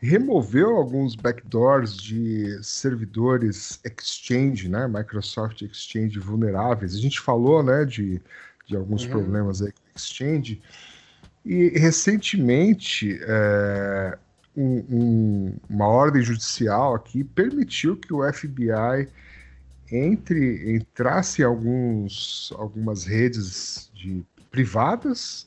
[0.00, 6.94] removeu alguns backdoors de servidores Exchange, né, Microsoft Exchange vulneráveis.
[6.94, 8.20] A gente falou, né, de,
[8.66, 9.10] de alguns Uhum.
[9.10, 10.62] problemas aí com Exchange.
[11.44, 14.18] E recentemente, é,
[14.56, 19.08] um- um- uma ordem judicial aqui permitiu que o FBI
[19.90, 25.46] entre entrasse em alguns algumas redes de privadas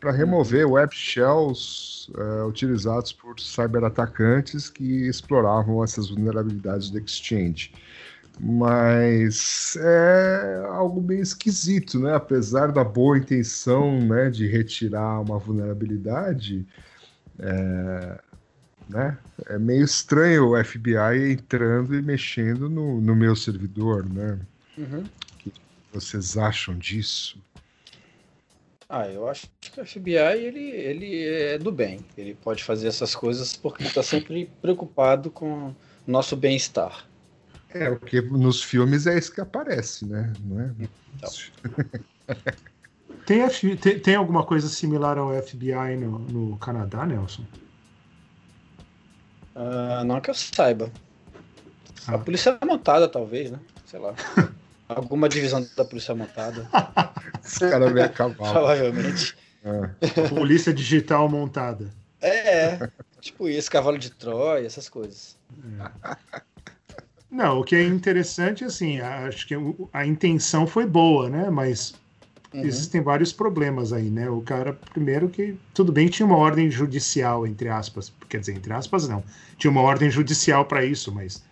[0.00, 7.72] para remover web shells eh, utilizados por cyberatacantes que exploravam essas vulnerabilidades do Exchange.
[8.38, 12.14] Mas é algo bem esquisito, né?
[12.14, 16.66] Apesar da boa intenção, né, de retirar uma vulnerabilidade,
[17.38, 18.20] é,
[18.88, 19.18] né?
[19.46, 24.38] É meio estranho o FBI entrando e mexendo no, no meu servidor, né?
[24.76, 25.04] Uhum.
[25.92, 27.38] Vocês acham disso?
[28.88, 32.04] Ah, eu acho que o FBI ele, ele é do bem.
[32.16, 37.08] Ele pode fazer essas coisas porque está sempre preocupado com o nosso bem-estar.
[37.68, 40.36] É, porque nos filmes é isso que aparece, né?
[40.40, 40.74] Não é?
[43.26, 47.46] Tem, F- tem, tem alguma coisa similar ao FBI no, no Canadá, Nelson?
[49.54, 50.90] Ah, não que eu saiba.
[52.08, 52.18] A Ah.
[52.18, 53.60] polícia montada, talvez, né?
[53.84, 54.14] Sei lá.
[54.88, 56.66] Alguma divisão da polícia montada,
[57.44, 58.52] Esse cara vem a cavalo.
[58.54, 59.36] provavelmente.
[59.64, 60.28] É.
[60.28, 61.90] Polícia digital montada.
[62.20, 62.78] É,
[63.20, 65.36] tipo isso, cavalo de Troia, essas coisas.
[67.30, 69.54] Não, o que é interessante, assim, acho que
[69.92, 71.50] a intenção foi boa, né?
[71.50, 71.94] Mas
[72.54, 72.62] Uhum.
[72.62, 74.30] existem vários problemas aí, né?
[74.30, 78.72] O cara, primeiro que tudo bem tinha uma ordem judicial, entre aspas, quer dizer, entre
[78.72, 79.24] aspas não,
[79.58, 81.44] tinha uma ordem judicial para isso, mas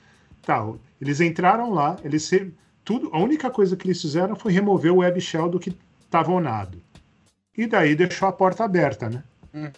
[0.45, 0.65] tá,
[1.01, 2.53] eles entraram lá, eles re-
[2.85, 6.31] tudo, a única coisa que eles fizeram foi remover o web shell do que estava
[6.31, 6.81] onado.
[7.57, 9.23] E daí deixou a porta aberta, né?
[9.53, 9.71] Uhum.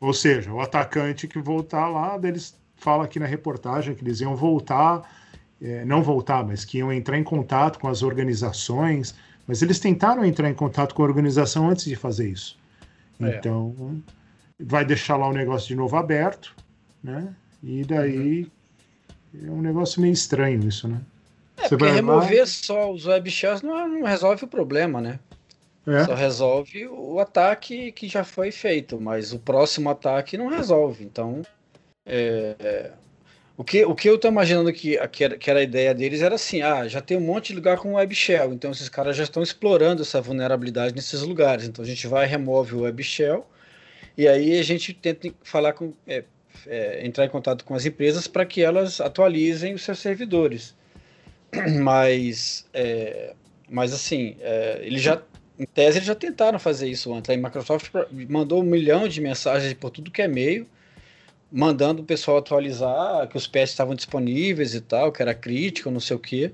[0.00, 4.34] Ou seja, o atacante que voltar lá, eles fala aqui na reportagem que eles iam
[4.34, 5.02] voltar,
[5.60, 9.14] é, não voltar, mas que iam entrar em contato com as organizações,
[9.46, 12.58] mas eles tentaram entrar em contato com a organização antes de fazer isso.
[13.20, 13.36] É.
[13.36, 14.02] Então,
[14.58, 16.56] vai deixar lá o negócio de novo aberto,
[17.02, 17.34] né?
[17.62, 18.50] E daí
[19.34, 21.00] é um negócio meio estranho isso, né?
[21.78, 25.18] Porque remover só os web shells não, não resolve o problema, né?
[25.86, 31.04] É, Só resolve o ataque que já foi feito, mas o próximo ataque não resolve.
[31.04, 31.42] Então,
[32.04, 32.90] é, é,
[33.56, 36.20] o, que, o que eu tô imaginando que, que, era, que era a ideia deles
[36.20, 39.16] era assim: ah, já tem um monte de lugar com web shell, então esses caras
[39.16, 41.66] já estão explorando essa vulnerabilidade nesses lugares.
[41.66, 43.46] Então a gente vai remove o web shell
[44.16, 46.24] E aí a gente tenta falar com, é,
[46.66, 50.74] é, entrar em contato com as empresas para que elas atualizem os seus servidores.
[51.82, 53.34] Mas, é,
[53.68, 55.22] mas assim, é, eles já,
[55.58, 57.30] em tese, eles já tentaram fazer isso antes.
[57.30, 57.90] A Microsoft
[58.28, 60.66] mandou um milhão de mensagens por tudo que é meio,
[61.50, 66.00] mandando o pessoal atualizar que os patches estavam disponíveis e tal, que era crítico, não
[66.00, 66.52] sei o quê.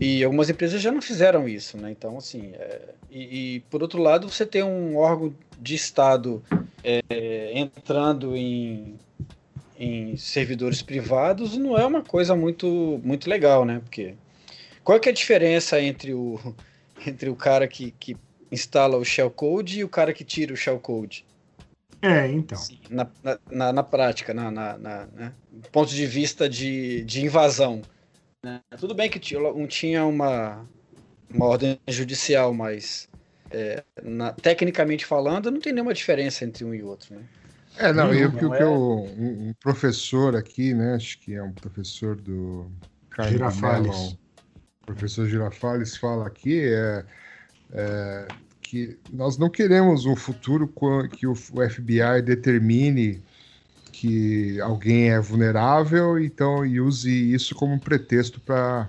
[0.00, 1.90] E algumas empresas já não fizeram isso, né?
[1.90, 6.42] Então, assim, é, e, e, por outro lado, você tem um órgão de Estado
[6.82, 8.98] é, entrando em,
[9.80, 13.80] em servidores privados não é uma coisa muito, muito legal, né?
[13.82, 14.14] Porque
[14.84, 16.38] qual é, é a diferença entre o,
[17.06, 18.14] entre o cara que, que
[18.52, 21.24] instala o shellcode e o cara que tira o shellcode?
[22.02, 22.58] É, então.
[22.90, 23.10] Na,
[23.50, 25.32] na, na prática, na, na, na né?
[25.72, 27.80] ponto de vista de, de invasão.
[28.42, 28.60] Né?
[28.78, 30.66] Tudo bem que um tinha uma,
[31.32, 33.08] uma ordem judicial, mas
[33.50, 37.22] é, na, tecnicamente falando, não tem nenhuma diferença entre um e outro, né?
[37.80, 38.66] É, não, eu que é...
[38.66, 40.94] um, um, professor aqui, né?
[40.94, 42.70] Acho que é um professor do
[43.08, 44.18] Carlos Girafales.
[44.84, 47.04] professor Girafales fala aqui é,
[47.72, 48.28] é,
[48.60, 50.70] que nós não queremos um futuro
[51.10, 53.22] que o FBI determine
[53.92, 58.88] que alguém é vulnerável, então e use isso como um pretexto para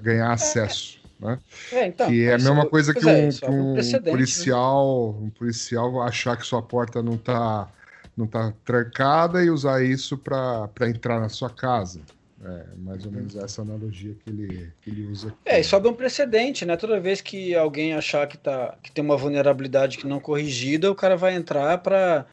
[0.00, 0.98] ganhar acesso.
[1.20, 1.38] Né?
[1.72, 5.26] É, então, que é a mesma coisa que um, é, um, um policial, né?
[5.26, 7.68] um policial achar que sua porta não está
[8.16, 12.00] não tá trancada e usar isso para entrar na sua casa.
[12.44, 15.28] É mais ou menos essa analogia que ele, que ele usa.
[15.28, 15.36] Aqui.
[15.46, 16.76] É, e sobe um precedente, né?
[16.76, 20.94] Toda vez que alguém achar que, tá, que tem uma vulnerabilidade que não corrigida, o
[20.94, 22.26] cara vai entrar para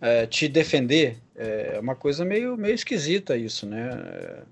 [0.00, 1.18] é, te defender.
[1.36, 4.42] É uma coisa meio, meio esquisita isso, né?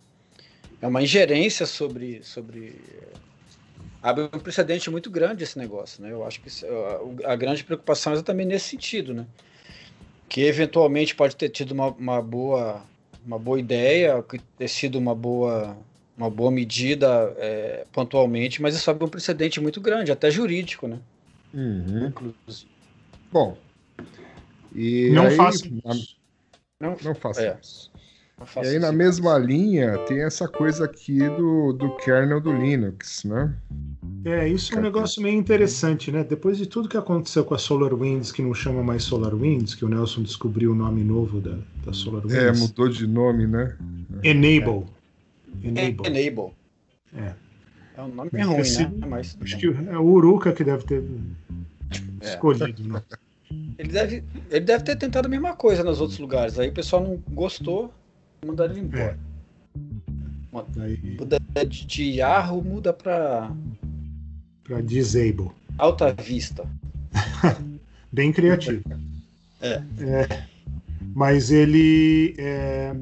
[0.83, 2.79] É uma ingerência sobre, sobre
[4.03, 6.13] abre um precedente muito grande esse negócio, né?
[6.13, 6.51] Eu acho que
[7.25, 9.27] a, a grande preocupação é exatamente nesse sentido, né?
[10.29, 12.83] Que eventualmente pode ter tido uma, uma boa
[13.25, 14.25] uma boa ideia,
[14.57, 15.77] ter sido uma boa
[16.17, 20.99] uma boa medida é, pontualmente, mas isso abre um precedente muito grande, até jurídico, né?
[21.53, 22.13] Uhum.
[23.31, 23.59] Bom,
[24.75, 25.69] e não faça
[26.81, 27.59] Não, não faça é.
[27.61, 27.91] isso.
[28.39, 33.57] E aí, na mesma linha, tem essa coisa aqui do, do kernel do Linux, né?
[34.27, 36.23] É, isso é um negócio meio interessante, né?
[36.23, 39.89] Depois de tudo que aconteceu com a SolarWinds, que não chama mais SolarWinds, que o
[39.89, 42.37] Nelson descobriu o nome novo da, da SolarWinds.
[42.37, 43.75] É, mudou de nome, né?
[44.23, 44.85] Enable.
[45.65, 45.69] É.
[45.69, 46.07] Enable.
[46.07, 46.53] Enable.
[47.17, 47.33] É.
[47.97, 49.07] É um nome ruim, esse, né?
[49.09, 51.03] Mas, acho que é o Uruka que deve ter
[52.21, 52.29] é.
[52.29, 53.03] escolhido, né?
[53.79, 56.59] Ele deve, ele deve ter tentado a mesma coisa nos outros lugares.
[56.59, 57.91] Aí o pessoal não gostou,
[58.47, 59.19] mandaram ele embora.
[59.23, 59.27] É.
[61.19, 63.53] Muda de, Yahoo, muda pra.
[64.65, 65.51] Pra Disable.
[65.77, 66.67] Alta Vista.
[68.11, 68.83] Bem criativo.
[69.61, 69.83] É.
[70.01, 70.47] é.
[71.15, 72.35] Mas ele.
[72.39, 72.95] É,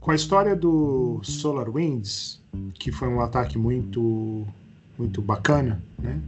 [0.00, 2.40] com a história do SolarWinds,
[2.74, 4.46] que foi um ataque muito,
[4.98, 6.20] muito bacana, né?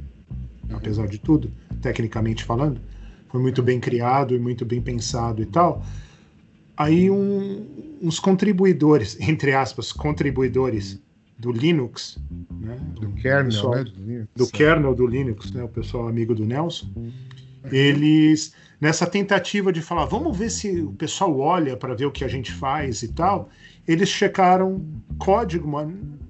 [0.73, 1.51] apesar de tudo,
[1.83, 2.81] tecnicamente falando,
[3.29, 5.83] foi muito bem criado e muito bem pensado e tal
[6.81, 10.99] aí um, uns contribuidores, entre aspas, contribuidores
[11.39, 12.19] do Linux,
[12.59, 12.79] né?
[12.95, 13.85] do kernel, pessoal, né?
[13.85, 15.63] do, Linux, do kernel do Linux, né?
[15.63, 16.91] o pessoal amigo do Nelson,
[17.71, 22.25] eles nessa tentativa de falar, vamos ver se o pessoal olha para ver o que
[22.25, 23.51] a gente faz e tal,
[23.87, 24.83] eles checaram
[25.19, 25.71] código,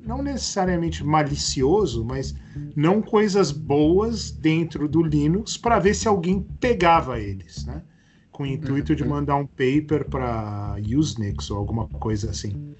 [0.04, 2.34] não necessariamente malicioso, mas
[2.74, 7.82] não coisas boas dentro do Linux para ver se alguém pegava eles, né?
[8.40, 12.74] Com o intuito de mandar um paper para Usenix ou alguma coisa assim.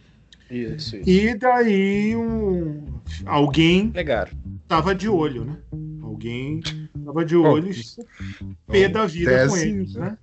[0.51, 1.11] Isso, isso.
[1.11, 2.83] E daí um,
[3.27, 4.33] alguém Pegaram.
[4.67, 5.59] tava de olho, né?
[6.03, 6.63] Alguém
[7.05, 10.17] tava de olho e pé da vida tese, com eles, né?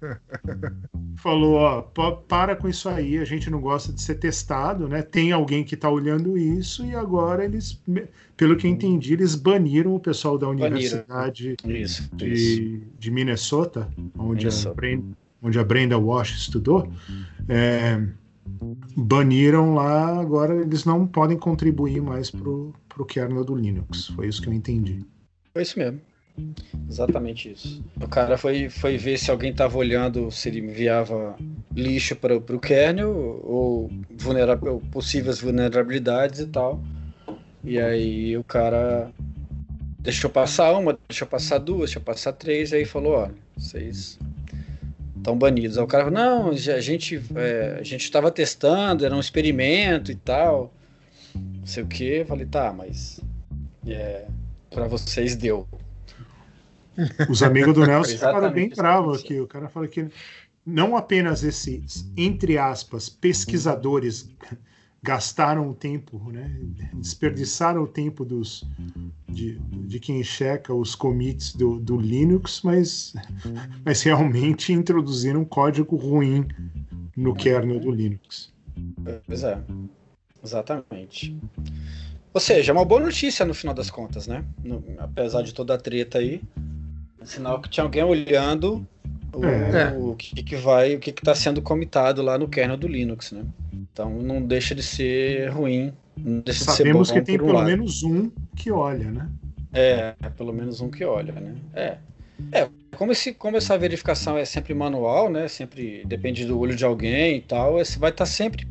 [1.18, 1.82] Falou, ó,
[2.28, 5.04] para com isso aí, a gente não gosta de ser testado, né?
[5.04, 7.80] Tem alguém que tá olhando isso e agora eles,
[8.36, 12.82] pelo que eu entendi, eles baniram o pessoal da Universidade isso, de, isso.
[12.98, 14.76] de Minnesota, onde Minnesota.
[15.42, 16.92] Onde a Brenda Walsh estudou,
[17.48, 18.02] é,
[18.96, 24.08] baniram lá, agora eles não podem contribuir mais para o kernel do Linux.
[24.08, 25.06] Foi isso que eu entendi.
[25.54, 26.02] Foi isso mesmo.
[26.88, 27.84] Exatamente isso.
[28.00, 31.36] O cara foi, foi ver se alguém estava olhando se ele enviava
[31.76, 36.82] lixo para o kernel ou vulnerável, possíveis vulnerabilidades e tal.
[37.64, 39.12] E aí o cara
[40.00, 44.20] deixou passar uma, deixou passar duas, deixou passar três, aí falou, olha, vocês
[45.28, 45.78] estão banidos.
[45.78, 50.12] Aí o cara falou, não, a gente é, a gente estava testando, era um experimento
[50.12, 50.74] e tal,
[51.36, 52.24] não sei o que.
[52.26, 53.20] Falei, tá, mas
[53.86, 54.26] é,
[54.70, 55.68] para vocês deu.
[57.30, 59.40] Os amigos do Nelson ficaram bem bravos aqui.
[59.40, 60.08] O cara fala que
[60.66, 64.30] não apenas esses, entre aspas, pesquisadores
[65.02, 66.52] gastaram o tempo, né?
[66.94, 68.64] desperdiçaram o tempo dos,
[69.30, 73.14] de, de quem checa os commits do, do Linux, mas,
[73.86, 76.48] mas realmente introduziram um código ruim
[77.16, 78.52] no kernel do Linux.
[79.26, 79.60] Pois é,
[80.44, 81.38] exatamente.
[82.34, 84.44] Ou seja, é uma boa notícia no final das contas, né?
[84.64, 86.42] No, apesar de toda a treta aí,
[87.24, 88.88] sinal que tinha alguém olhando
[89.40, 89.98] o, É.
[89.98, 93.44] o que, que vai, o que está sendo comitado lá no kernel do Linux, né?
[93.74, 97.46] Então não deixa de ser ruim, não deixa Sabemos de ser bom que tem por
[97.46, 97.68] pelo lado.
[97.68, 99.30] menos um que olha, né?
[99.74, 101.56] É, é pelo menos um que olha, né?
[101.74, 101.98] É.
[102.52, 105.48] É, como, esse, como essa verificação é sempre manual, né?
[105.48, 108.68] Sempre depende do olho de alguém e tal, esse vai estar sempre,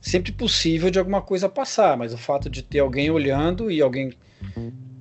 [0.00, 4.12] sempre possível de alguma coisa passar, mas o fato de ter alguém olhando e alguém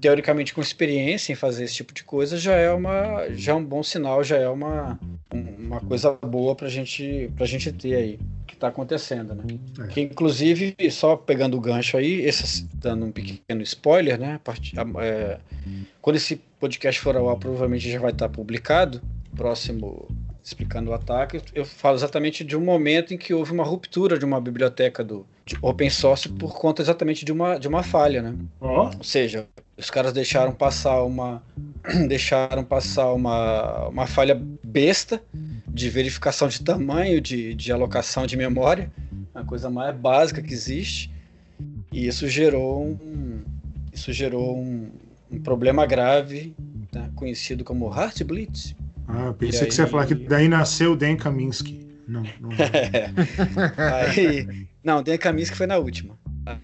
[0.02, 3.64] teoricamente com experiência em fazer esse tipo de coisa já é uma já é um
[3.64, 5.00] bom sinal, já é uma,
[5.34, 9.44] uma coisa boa pra gente pra gente ter aí que tá acontecendo, né?
[9.80, 9.88] É.
[9.88, 14.40] Que inclusive, só pegando o gancho aí, esse, dando um pequeno spoiler, né?
[14.46, 15.40] a- é,
[16.02, 19.02] quando esse podcast for ao ar, provavelmente já vai estar publicado,
[19.36, 20.08] próximo
[20.44, 24.26] explicando o ataque, eu falo exatamente de um momento em que houve uma ruptura de
[24.26, 28.36] uma biblioteca do de open source por conta exatamente de uma, de uma falha, né?
[28.62, 31.44] Ó, Ou seja, os caras deixaram passar uma
[32.08, 35.22] deixaram passar uma, uma falha besta
[35.68, 38.92] de verificação de tamanho, de, de alocação de memória,
[39.34, 41.12] a coisa mais básica que existe.
[41.92, 43.42] E isso gerou um,
[43.92, 44.90] isso gerou um,
[45.32, 46.56] um problema grave,
[46.92, 48.76] né, conhecido como Heartbleed.
[49.14, 51.80] Ah, eu E pensei que você ia falar que daí nasceu o Dan Kaminsky.
[52.08, 52.50] Não, não.
[53.78, 56.18] Aí, não, Dan Kaminsky foi na última.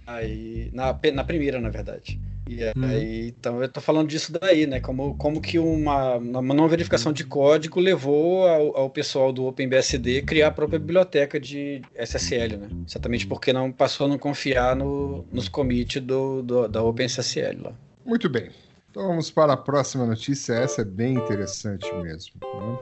[0.06, 2.20] Aí, na, na primeira, na verdade.
[2.50, 2.84] E Hum.
[2.84, 4.80] aí, então eu tô falando disso daí, né?
[4.80, 10.24] Como, como que uma, uma não verificação de código levou ao, ao pessoal do OpenBSD
[10.24, 12.68] criar a própria biblioteca de SSL, né?
[12.88, 17.74] Exatamente porque não passou a não confiar no, nos commits do, do, da OpenSSL lá.
[18.04, 18.50] Muito bem.
[18.92, 20.54] Então vamos para a próxima notícia.
[20.54, 22.34] Essa é bem interessante mesmo.
[22.42, 22.80] né?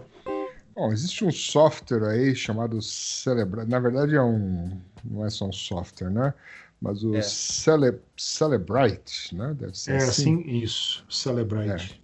[0.76, 3.70] Bom, existe um software aí chamado Celebrite.
[3.70, 4.80] Na verdade, é um.
[5.04, 6.34] Não é só um software, né?
[6.80, 7.22] Mas o É.
[7.24, 7.96] Cele...
[8.15, 9.56] Celebrite, né?
[9.60, 10.39] Deve ser É assim.
[10.41, 11.04] assim, isso.
[11.10, 12.00] Celebrate.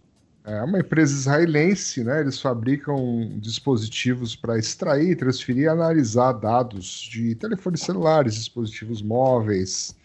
[0.46, 2.20] É uma empresa israelense, né?
[2.20, 9.96] Eles fabricam dispositivos para extrair, transferir e analisar dados de telefones celulares, dispositivos móveis.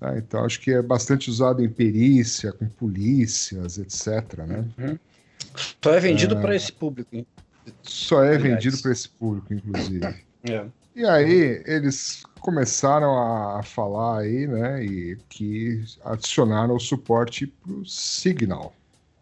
[0.00, 0.18] Né?
[0.18, 4.38] Então, acho que é bastante usado em perícia, com polícias, etc.
[4.46, 4.98] Né?
[5.82, 7.26] Só é vendido para esse público, hein?
[7.82, 8.42] Só é Aliás.
[8.42, 10.06] vendido para esse público, inclusive.
[10.44, 10.64] É.
[10.94, 13.18] E aí, eles começaram
[13.56, 14.84] a falar aí, né?
[14.84, 18.74] E que adicionaram o suporte para o Signal.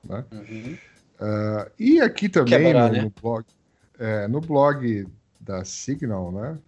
[0.09, 0.77] Uhum.
[1.21, 3.03] Ah, e aqui também Quebrar, no, né?
[3.03, 3.45] no blog,
[3.99, 5.07] é, no blog
[5.41, 6.59] da Signal, né?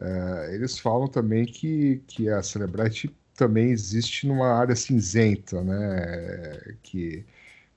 [0.00, 6.76] É, eles falam também que, que a Celebrite também existe numa área cinzenta, né?
[6.82, 7.24] Que,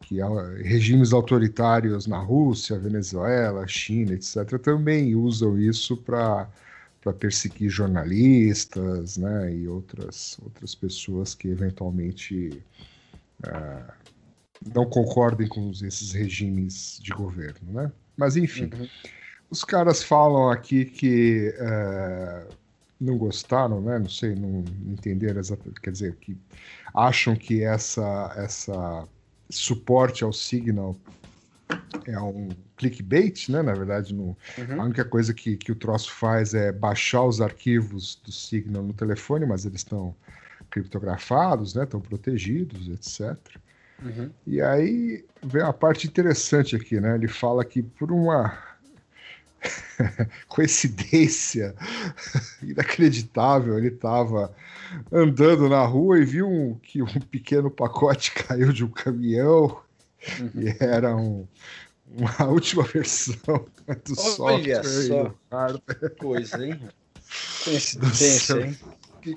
[0.01, 0.17] que
[0.63, 6.49] regimes autoritários na Rússia, Venezuela, China, etc., também usam isso para
[7.01, 9.55] para perseguir jornalistas, né?
[9.55, 12.63] E outras outras pessoas que eventualmente
[13.43, 13.95] ah,
[14.65, 17.91] não concordem com esses regimes de governo, né?
[18.15, 18.89] Mas enfim, Uhum.
[19.51, 22.51] Os caras falam aqui que eh,
[22.99, 23.99] não gostaram, né?
[23.99, 26.37] Não sei, não entenderam exatamente, quer dizer, que
[26.93, 29.07] acham que essa essa
[29.51, 31.01] suporte ao Signal
[32.05, 33.61] é um clickbait, né?
[33.61, 34.81] Na verdade, não, Uhum.
[34.81, 38.93] a única coisa que, que o troço faz é baixar os arquivos do Signal no
[38.93, 40.15] telefone, mas eles estão
[40.69, 41.83] criptografados, né?
[41.83, 43.59] Estão protegidos, etc.
[44.01, 44.33] Uhum.
[44.47, 47.15] E aí vem a parte interessante aqui, né?
[47.15, 48.57] Ele fala que por uma
[50.47, 51.75] coincidência
[52.61, 54.53] inacreditável, ele estava
[55.11, 59.79] andando na rua e viu um- que um pequeno pacote caiu de um caminhão
[60.39, 60.51] Uhum.
[60.55, 61.47] e era um-
[62.07, 65.35] uma última versão do Olha software e só.
[65.51, 66.15] hardware.
[66.17, 66.79] Coisa, hein?
[67.63, 68.77] Coincidência, hein?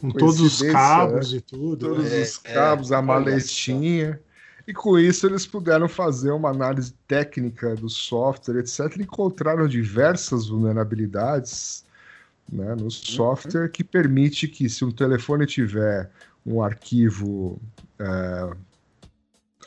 [0.01, 0.73] Com todos os né?
[0.73, 1.89] cabos e tudo.
[1.89, 2.23] todos né?
[2.23, 4.21] os É, cabos, é, a olha maletinha.
[4.67, 8.97] E com isso eles puderam fazer uma análise técnica do software, etc.
[8.99, 11.85] E encontraram diversas vulnerabilidades
[12.51, 16.11] né, no software que permite que, se um telefone tiver
[16.47, 17.61] um arquivo
[17.99, 18.57] é,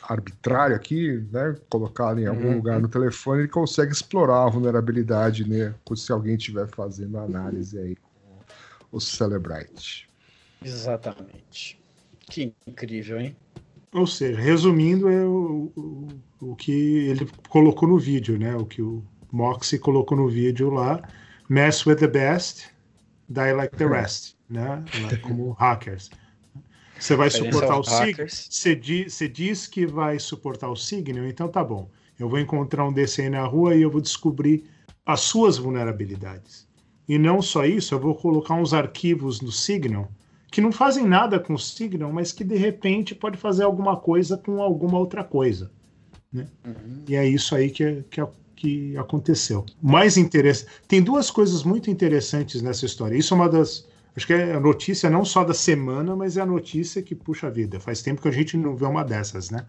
[0.02, 2.56] arbitrário aqui, né, colocado em algum Uhum.
[2.56, 7.78] lugar no telefone, ele consegue explorar a vulnerabilidade né, se alguém estiver fazendo a análise
[7.78, 10.08] aí com o Celebrite.
[10.64, 11.80] Exatamente.
[12.30, 13.36] Que incrível, hein?
[13.92, 16.22] Ou seja, resumindo, é o, o,
[16.52, 18.54] o que ele colocou no vídeo, né?
[18.56, 21.02] O que o, Moxie colocou no vídeo lá,
[21.48, 22.70] mess with the best,
[23.28, 24.84] die like the rest, né?
[25.22, 26.10] Como hackers.
[26.98, 28.26] Você vai suportar o Signal?
[28.48, 31.90] Você di- você diz que vai suportar o Signal, então tá bom.
[32.18, 34.64] Eu vou encontrar um aí na rua e eu vou descobrir
[35.06, 36.68] as suas vulnerabilidades.
[37.08, 40.10] E não só isso, eu vou colocar uns arquivos no Signal
[40.50, 44.36] que não fazem nada com o Signal, mas que de repente pode fazer alguma coisa
[44.36, 45.70] com alguma outra coisa.
[46.32, 46.46] Né?
[47.06, 48.22] E é isso aí que, que,
[48.56, 49.64] que aconteceu.
[49.82, 50.70] Mais interessante.
[50.86, 53.16] Tem duas coisas muito interessantes nessa história.
[53.16, 53.86] Isso é uma das.
[54.16, 57.46] Acho que é a notícia não só da semana, mas é a notícia que puxa
[57.46, 57.78] a vida.
[57.78, 59.64] Faz tempo que a gente não vê uma dessas, né?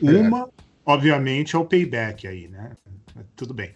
[0.00, 0.48] Uma,
[0.86, 2.72] obviamente, é o payback aí, né?
[3.34, 3.74] Tudo bem.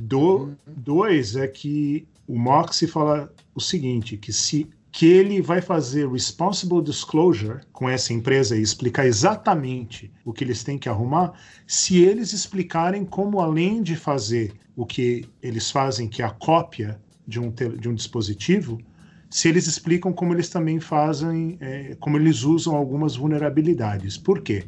[0.00, 6.08] Do, dois é que o Moxie fala o seguinte, que se que ele vai fazer
[6.08, 11.32] responsible disclosure com essa empresa e explicar exatamente o que eles têm que arrumar,
[11.66, 16.96] se eles explicarem como além de fazer o que eles fazem, que é a cópia
[17.26, 18.80] de um, de um dispositivo,
[19.28, 24.16] se eles explicam como eles também fazem, é, como eles usam algumas vulnerabilidades.
[24.16, 24.62] Por quê?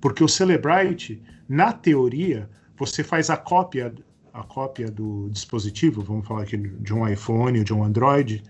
[0.00, 2.48] Porque o Celebrite, na teoria,
[2.78, 3.94] você faz a cópia,
[4.32, 8.42] a cópia do dispositivo, vamos falar aqui de um iPhone ou de um Android,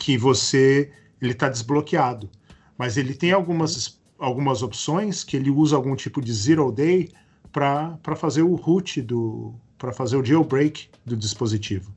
[0.00, 0.90] que você
[1.20, 2.28] ele está desbloqueado,
[2.76, 7.10] mas ele tem algumas, algumas opções que ele usa algum tipo de zero day
[7.52, 11.90] para fazer o root do para fazer o jailbreak do dispositivo.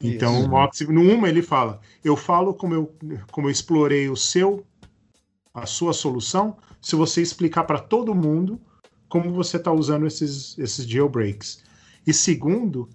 [0.00, 0.48] Então, Isso.
[0.48, 2.94] Moxie, no uma ele fala: eu falo como eu,
[3.30, 4.64] como eu explorei o seu,
[5.52, 8.60] a sua solução, se você explicar para todo mundo
[9.08, 11.62] como você está usando esses, esses jailbreaks.
[12.06, 12.88] E segundo,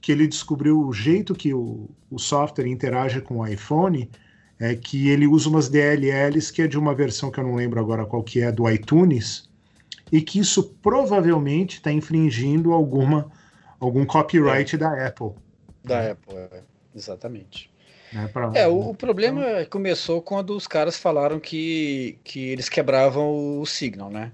[0.00, 4.10] que ele descobriu o jeito que o, o software interage com o iPhone
[4.58, 7.78] é que ele usa umas DLLs que é de uma versão que eu não lembro
[7.80, 9.48] agora qual que é, do iTunes,
[10.10, 13.30] e que isso provavelmente está infringindo alguma,
[13.80, 15.32] algum copyright da Apple.
[15.84, 16.62] Da Apple, é.
[16.94, 17.70] exatamente.
[18.12, 22.48] Né, pra- É, o, o problema é que começou quando os caras falaram que, que
[22.48, 24.30] eles quebravam o Signal, né?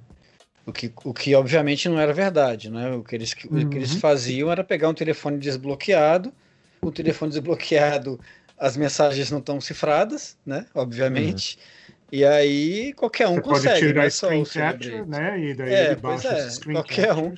[0.64, 2.92] O que, o que obviamente não era verdade, né?
[2.92, 4.00] O que, eles, o que eles Uhum.
[4.00, 6.32] faziam era pegar um telefone desbloqueado,
[6.80, 8.20] o telefone desbloqueado,
[8.56, 10.66] as mensagens não estão cifradas, né?
[10.74, 11.58] Obviamente.
[12.12, 15.10] E aí qualquer um Você pode consegue, tirar não é só screen o capture, Celebrate.
[15.10, 15.40] né?
[15.40, 17.34] E daí É, ele baixa é, qualquer um.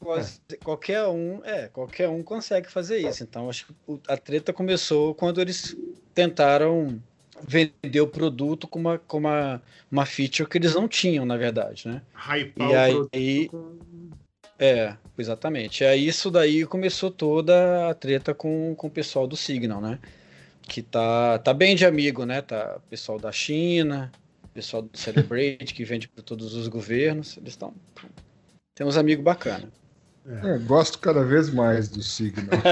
[0.00, 3.22] Quase- Qualquer um, é, qualquer um consegue fazer isso.
[3.22, 3.74] Então, acho que
[4.08, 5.76] a treta começou quando eles
[6.12, 7.00] tentaram
[7.46, 9.60] vender o produto com uma, com uma,
[9.90, 12.02] uma feature que eles não tinham, na verdade, né?
[12.14, 14.10] Hypar E o aí- produto com-
[14.58, 15.82] É, exatamente.
[15.84, 19.98] É isso daí começou toda a treta com, com o pessoal do Signal, né?
[20.62, 22.40] Que tá, tá bem de amigo, né?
[22.40, 24.10] Tá o pessoal da China,
[24.54, 27.36] pessoal do Celebrate, que vende para todos os governos.
[27.36, 27.74] Eles estão.
[28.74, 29.68] Temos amigos bacana.
[30.26, 32.48] É, gosto cada vez mais do Signal.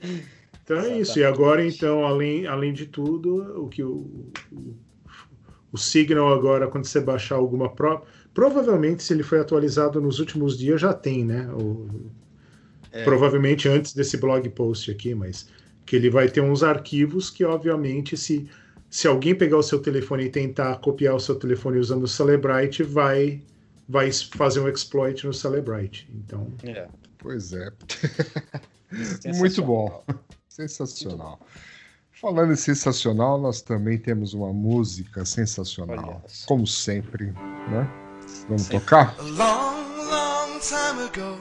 [0.64, 1.18] Então é isso.
[1.18, 4.06] E agora, então, além, além de tudo, o que o,
[4.50, 4.74] o,
[5.70, 8.02] o Signal agora, quando você baixar alguma prova,
[8.32, 11.48] provavelmente se ele foi atualizado nos últimos dias já tem, né?
[11.52, 11.86] O-
[12.92, 13.02] É.
[13.02, 15.48] Provavelmente antes desse blog post aqui, mas
[15.84, 18.48] que ele vai ter uns arquivos que, obviamente, se,
[18.88, 22.84] se alguém pegar o seu telefone e tentar copiar o seu telefone usando o Celebrite,
[22.84, 23.42] vai,
[23.88, 26.08] vai fazer um exploit no Celebrite.
[26.14, 26.86] Então, É.
[27.18, 27.70] pois é.
[29.36, 30.04] Muito bom.
[30.54, 31.40] Sensacional.
[32.12, 36.20] Falando em sensacional, nós também temos uma música sensacional.
[36.20, 36.46] Olha só.
[36.46, 37.32] Como sempre,
[37.68, 37.90] né?
[38.46, 38.78] Vamos Sempre.
[38.78, 39.16] tocar?
[39.18, 41.36] A long, long time ago,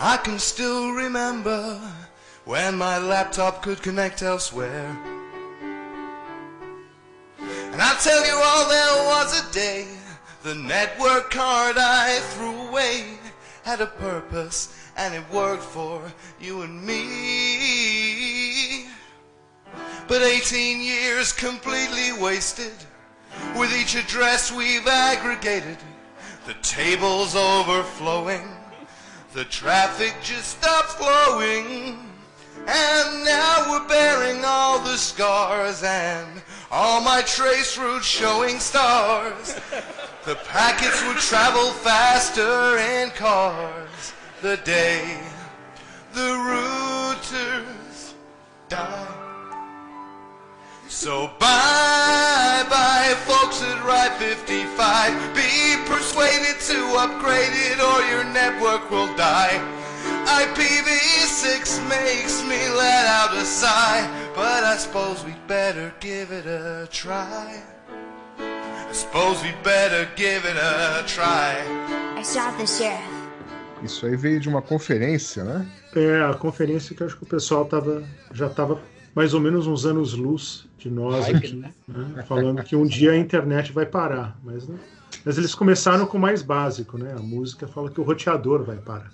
[0.00, 1.80] I can still remember
[2.46, 4.96] when my laptop could connect elsewhere.
[7.40, 9.88] And I tell you all, there was a day
[10.44, 13.18] the network card I threw away
[13.64, 16.02] had a purpose and it worked for
[16.38, 17.43] you and me.
[20.06, 22.72] But 18 years completely wasted.
[23.58, 25.78] With each address we've aggregated,
[26.46, 28.48] the table's overflowing,
[29.32, 31.98] the traffic just stopped flowing.
[32.66, 39.54] And now we're bearing all the scars and all my trace routes showing stars.
[40.24, 44.12] The packets would travel faster in cars
[44.42, 45.18] the day
[46.14, 48.14] the routers
[48.68, 49.14] die.
[50.88, 55.34] So bye bye, folks at Ride 55.
[55.34, 59.58] Be persuaded to upgrade it or your network will die.
[60.26, 66.86] IPv6 makes me let out a sigh, but I suppose we'd better give it a
[66.92, 67.60] try.
[68.38, 71.60] I suppose we better give it a try.
[72.16, 73.10] I shot the sheriff.
[73.82, 75.66] Isso aí veio de uma conferência, né?
[75.96, 78.80] É, a conferência que eu acho que o pessoal tava, já estava
[79.14, 81.72] mais ou menos uns anos luz de nós aqui, né?
[81.86, 82.24] né?
[82.26, 84.38] falando que um dia a internet vai parar.
[84.42, 84.76] Mas, né?
[85.24, 87.14] mas eles começaram com o mais básico, né?
[87.16, 89.12] A música fala que o roteador vai parar.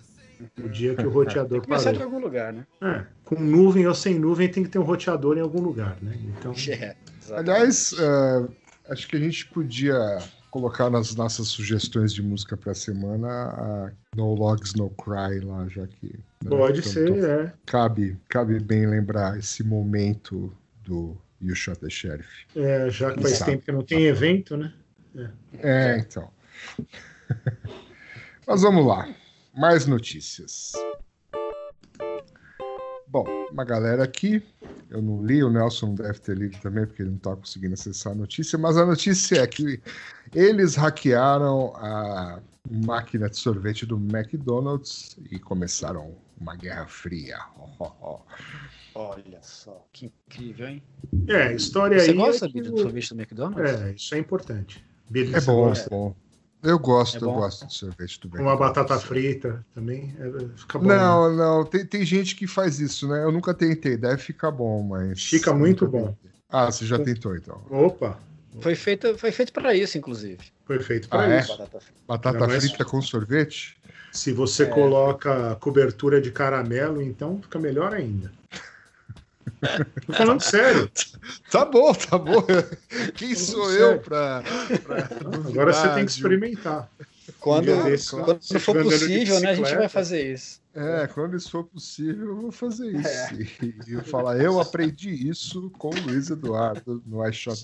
[0.59, 2.67] O dia que o roteador Começar de algum lugar, né?
[2.81, 6.19] É, com nuvem ou sem nuvem tem que ter um roteador em algum lugar, né?
[6.39, 6.97] Então, É.
[7.33, 8.49] Aliás, eh,
[8.89, 10.19] acho que a gente podia
[10.51, 15.87] colocar nas nossas sugestões de música pra semana a No Logs No Cry lá, já
[15.87, 16.07] que.
[16.43, 17.53] né, pode então- ser, então é.
[17.67, 20.53] cabe, cabe bem lembrar esse momento
[20.85, 22.47] do You Shot the Sheriff.
[22.57, 23.51] É, já que faz Exato.
[23.53, 24.73] tempo que não tem evento, né?
[25.59, 26.29] É, então.
[28.47, 29.09] Mas vamos lá.
[29.55, 30.73] Mais notícias.
[33.11, 34.41] Bom, uma galera aqui.
[34.89, 38.13] Eu não li, o Nelson deve ter lido também, porque ele não está conseguindo acessar
[38.13, 38.57] a notícia.
[38.57, 39.81] Mas a notícia é que
[40.33, 42.41] eles hackearam a
[42.71, 47.39] máquina de sorvete do McDonald's e começaram uma guerra fria.
[47.59, 48.21] Ó, ó, ó.
[48.95, 50.83] Olha só, que incrível, hein?
[51.27, 52.17] É, a história Você aí.
[52.17, 53.73] gosta é, que Billy, o- do sorvete do McDonald's?
[53.83, 54.85] é, isso é importante.
[55.09, 55.87] Billy, É você bom, gosta?
[55.87, 56.15] é bom.
[56.63, 58.61] Eu gosto, É eu gosto de sorvete do Uma McDonald's.
[58.69, 60.15] batata frita também.
[60.19, 60.87] é, fica bom.
[60.87, 60.97] né?
[60.99, 63.23] Não, não, tem, tem gente que faz isso, né?
[63.25, 65.23] Eu nunca tentei, deve ficar bom, mas.
[65.25, 66.09] Fica muito bom.
[66.09, 66.31] tentei.
[66.49, 67.63] Ah, você já tentou então.
[67.71, 68.19] Opa,
[68.61, 70.39] Foi feito, foi feito para isso, inclusive.
[70.67, 71.41] foi feito Ah, para é?
[71.41, 71.49] isso.
[71.57, 72.01] Batata frita.
[72.07, 73.79] Batata Não, frita com sorvete?
[74.13, 74.67] Se você É.
[74.67, 78.33] coloca cobertura de caramelo, então fica melhor ainda.
[80.07, 80.91] Tô falando sério.
[81.51, 82.43] Tá bom, tá bom.
[83.15, 83.87] Quem Falando sou sério.
[83.87, 84.43] eu pra.
[84.85, 85.09] pra
[85.49, 86.89] Agora você tem que experimentar.
[87.39, 90.61] Quando, desse, quando você for possível, né, a gente vai fazer isso.
[90.75, 93.09] É, quando isso for possível, eu vou fazer isso.
[93.09, 93.67] É.
[93.89, 97.59] E, eu falar, eu aprendi isso com o Luiz Eduardo no iShop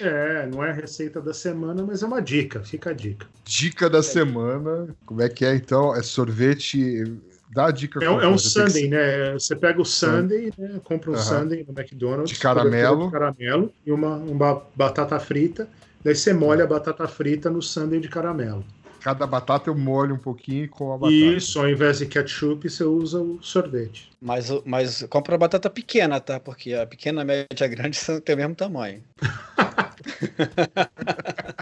[0.00, 2.62] É, não é a receita da semana, mas é uma dica.
[2.62, 3.26] Fica a dica.
[3.44, 4.94] Dica da semana.
[5.06, 5.94] Como é que é então?
[5.94, 7.04] É sorvete.
[7.50, 9.32] Dá a dica É, um- é um tem que né?
[9.32, 10.80] Você pega o sundae, né?
[10.84, 11.22] compra um Aham.
[11.22, 12.30] sundae no McDonald's.
[12.30, 13.06] De caramelo.
[13.06, 15.68] de caramelo e uma, uma batata frita.
[16.04, 18.64] Daí você molha a batata frita no sundae de caramelo.
[19.00, 21.14] Cada batata eu molho um pouquinho com a batata.
[21.14, 24.10] Isso, ao invés de ketchup, você usa o sorvete.
[24.20, 26.38] Mas, mas compra a batata pequena, tá?
[26.40, 29.02] Porque a pequena, a média e a grande são, o mesmo tamanho.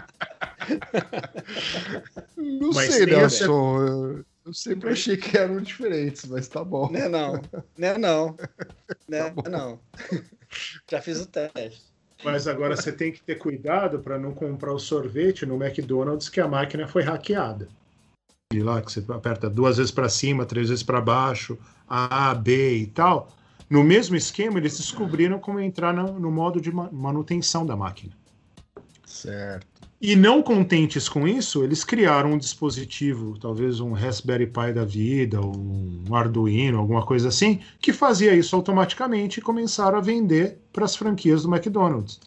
[2.35, 4.15] Não Mas sei, Nelson.
[4.15, 6.89] essa- Eu, sempre achei que eram diferentes, mas tá bom.
[6.89, 7.33] Né não,
[7.77, 8.37] né não,
[9.07, 9.43] né bom.
[9.49, 9.79] não.
[10.89, 11.85] Já fiz o teste.
[12.23, 16.39] Mas agora você tem que ter cuidado para não comprar o sorvete no McDonald's que
[16.39, 17.67] a máquina foi hackeada.
[18.53, 22.77] E lá que você aperta duas vezes para cima, três vezes para baixo, A, B
[22.77, 23.29] e tal.
[23.69, 28.13] No mesmo esquema, eles descobriram como entrar no, no modo de ma- manutenção da máquina.
[29.05, 29.76] Certo.
[29.99, 35.41] E não contentes com isso, eles criaram um dispositivo, talvez um Raspberry Pi da vida,
[35.41, 40.95] um Arduino, alguma coisa assim, que fazia isso automaticamente e começaram a vender para as
[40.95, 42.19] franquias do McDonald's.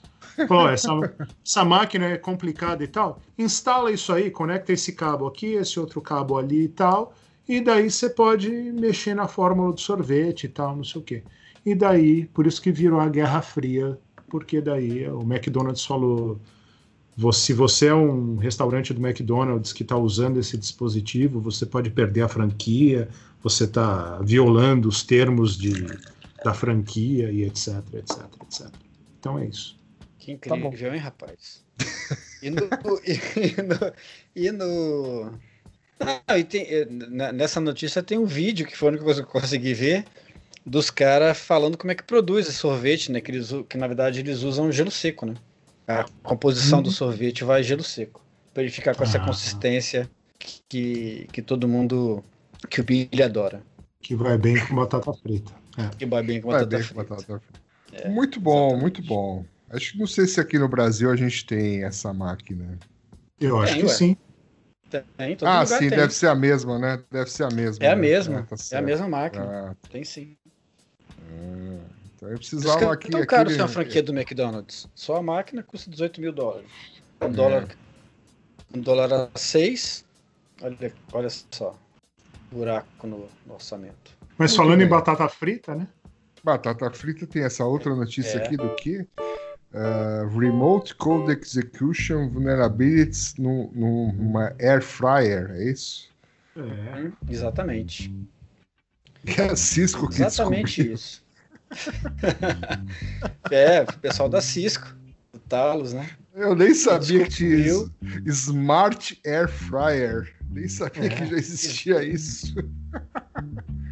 [0.49, 0.89] "Ó, essa,
[1.47, 3.21] essa máquina é complicada e tal.
[3.39, 7.15] Instala isso aí, conecta esse cabo aqui, esse outro cabo ali e tal,
[7.49, 11.23] e daí você pode mexer na fórmula do sorvete e tal, não sei o quê.
[11.65, 13.97] E daí, por isso que virou a Guerra Fria,
[14.29, 16.41] porque daí o McDonald's falou
[17.17, 21.91] Vo- Se você é um restaurante do McDonald's que está usando esse dispositivo, você pode
[21.91, 23.09] perder a franquia,
[23.43, 25.99] você está violando os termos de,
[26.43, 28.73] da franquia e etc, etc, etc.
[29.19, 29.77] Então é isso.
[30.19, 31.65] Que Tá incrível, hein, rapaz?
[32.43, 32.63] E no.
[33.05, 33.93] e no,
[34.35, 35.39] e no-
[36.27, 36.87] Ah, e tem- eh,
[37.33, 40.07] nessa notícia tem um vídeo que foi o único que eu consegui ver
[40.65, 43.21] dos caras falando como é que produz esse sorvete, né?
[43.21, 45.35] Que, eles, que na verdade eles usam gelo seco, né?
[45.99, 48.25] A composição do sorvete vai gelo seco.
[48.55, 49.25] Pra ele ficar com essa Ah.
[49.27, 50.11] consistência
[50.69, 52.23] que, que todo mundo.
[52.69, 53.63] que o Billy adora.
[54.01, 55.53] Que vai bem com batata frita.
[55.79, 55.89] É.
[55.97, 57.15] Que vai bem com Vai batata bem com frita.
[57.15, 57.43] batata
[57.91, 58.09] frita.
[58.09, 59.45] muito bom, muito bom.
[59.71, 62.79] Acho que não sei se aqui no Brasil a gente tem essa máquina.
[63.41, 63.95] Eu acho Tem, que ué.
[63.95, 64.17] sim.
[65.17, 65.99] Tem, todo ah, lugar sim, tem.
[65.99, 67.03] deve ser a mesma, né?
[67.11, 67.85] Deve ser a mesma.
[67.85, 68.01] É a né?
[68.03, 68.43] mesma.
[68.43, 69.45] tá é a mesma máquina.
[69.71, 70.37] Ah, Tem sim.
[71.21, 71.79] ah.
[72.21, 73.11] Então eu precisava é aqui.
[73.11, 74.87] tão caro aquele- ser uma franquia do McDonald's.
[74.95, 76.69] Só a máquina custa 18 mil dólares.
[77.21, 77.29] Um É.
[77.31, 77.69] dólar.
[78.75, 80.05] Um dólar a 6.
[80.63, 81.75] Olha, olha só.
[82.53, 84.15] Buraco no, no orçamento.
[84.37, 84.87] Mas Muito falando bem.
[84.87, 85.89] em batata frita, né?
[86.45, 88.45] Batata frita tem essa outra notícia É.
[88.45, 89.07] aqui do que?
[89.73, 96.11] Ah, remote Code Execution Vulnerabilities num- numa Air Fryer, é isso?
[96.57, 97.11] É.
[97.33, 98.13] Exatamente.
[99.25, 100.95] Que é a Cisco que Exatamente descobriu.
[100.95, 101.23] isso.
[103.51, 104.95] é, o pessoal da Cisco,
[105.33, 106.09] do Talos, né?
[106.35, 107.93] Eu nem sabia que tinha isso.
[108.27, 110.35] Smart Air Fryer.
[110.51, 111.09] Nem sabia É.
[111.09, 112.55] que já existia isso.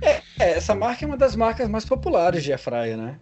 [0.03, 3.17] É, essa marca é uma das marcas mais populares de airfryer, né?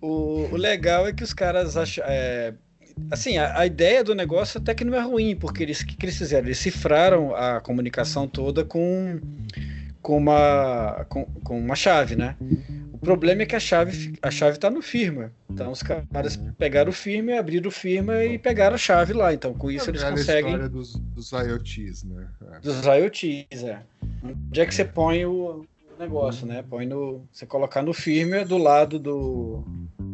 [0.00, 2.04] o, o legal é que os caras acham.
[2.06, 2.54] é,
[3.10, 5.96] assim, a, a ideia do negócio até que não é ruim, porque eles o que,
[5.96, 6.46] que eles fizeram?
[6.46, 9.20] Eles cifraram a comunicação toda com,
[10.02, 12.36] com, uma, com, com uma chave, né?
[12.92, 15.30] O problema é que a chave a chave está no firmware.
[15.50, 19.32] Então os caras pegaram o firmware, abriram o firmware e pegaram a chave lá.
[19.32, 22.28] Então com isso eles É a conseguem história dos, dos IoTs, né?
[22.54, 22.60] É.
[22.60, 23.82] dos IoTs, é.
[24.22, 25.64] Onde é que você põe o
[25.98, 26.64] negócio, né?
[26.68, 27.22] Põe no.
[27.32, 29.64] Você colocar no firmware do lado do.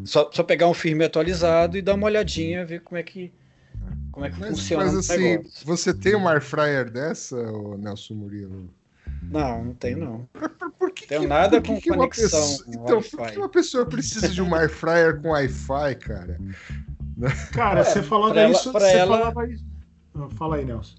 [0.05, 3.33] Só, só pegar um firmware atualizado e dar uma olhadinha, ver como é que.
[4.11, 7.37] Como é que Mas, funciona mas assim, você tem uma air fryer dessa,
[7.77, 8.71] Nelson Murilo?
[9.31, 10.29] Não, não tem não.
[10.79, 13.39] Por que Tenho que- nada por que com que uma conexão pessoa- Então, por que
[13.39, 16.39] uma pessoa precisa de uma air fryer com Wi-Fi, cara?
[17.53, 18.03] Cara, É, você
[18.41, 18.71] ela- isso.
[18.73, 19.65] pra você ela- falava isso.
[20.15, 20.95] Ah, Fala aí, Nelson.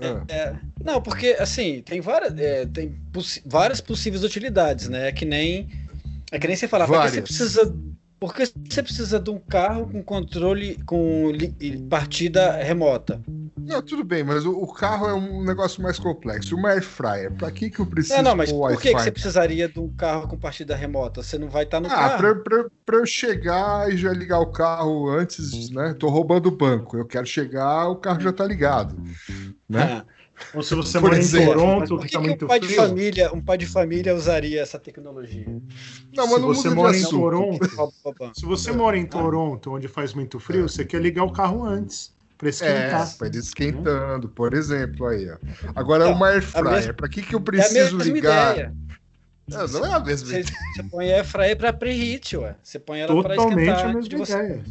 [0.00, 0.54] Ah, É,
[0.84, 5.08] não, porque assim, tem várias, é, tem possi- várias possíveis utilidades, né?
[5.08, 5.68] É que nem.
[6.30, 7.74] É que nem você falar, por que você precisa.
[8.18, 11.32] Por que você precisa de um carro com controle com
[11.88, 13.22] partida remota?
[13.58, 16.56] Não, tudo bem, mas o, o carro é um negócio mais complexo.
[16.56, 19.10] Uma air fryer, pra que que eu preciso Não, não, mas por que, que você
[19.10, 21.22] precisaria de um carro com partida remota?
[21.22, 22.42] Você não vai estar no Ah, carro.
[22.44, 25.94] pra, pra eu chegar e já ligar o carro antes, né?
[25.94, 26.96] Tô roubando o banco.
[26.96, 28.96] Eu quero chegar, o carro já tá ligado.
[29.68, 29.82] Né?
[29.82, 30.04] Ah,
[30.54, 32.60] Ou se você Por mora exemplo, em Toronto, que que, tá que muito um pai
[32.60, 32.78] de frio.
[32.82, 35.46] família, um pai de família usaria essa tecnologia?
[36.14, 37.08] Não, Se mas não você mora de em.
[37.10, 37.92] Toronto,
[38.34, 42.14] se você mora em Toronto, onde faz muito frio, você quer ligar o carro antes
[42.36, 43.16] para É, esquentar.
[43.16, 45.36] pra ele esquentando, por exemplo, aí, ó.
[45.74, 48.04] Agora, Não, uma air a fryer, mesma- pra que que eu É a preciso mesma
[48.14, 48.52] ligar?
[48.52, 48.74] ideia.
[49.48, 50.58] Não, não é a mesma Você, ideia.
[50.74, 52.56] você põe a airfryer pra preheat, ué.
[52.62, 54.44] Você põe ela pra Totalmente esquentar a antes de mesma você.
[54.44, 54.64] ideia.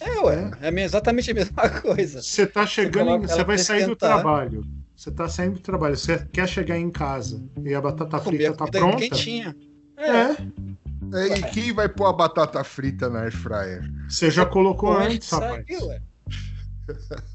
[0.00, 0.50] É, ué.
[0.60, 2.22] É me- exatamente a mesma coisa.
[2.22, 4.10] Você tá chegando, coloca em- ela você vai pra sair do esquentar.
[4.22, 4.64] trabalho.
[5.02, 8.50] Você tá saindo do trabalho, você quer chegar em casa e a batata Comer frita
[8.52, 8.98] a tá comida pronta.
[8.98, 9.56] quentinha.
[9.96, 13.82] É, É, e quem vai pôr a batata frita na air fryer?
[14.08, 15.66] você já colocou Antes de antes, rapaz.
[15.66, 16.00] sair, ué.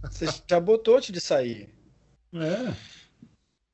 [0.10, 1.68] Você já botou antes de sair.
[2.34, 2.74] É.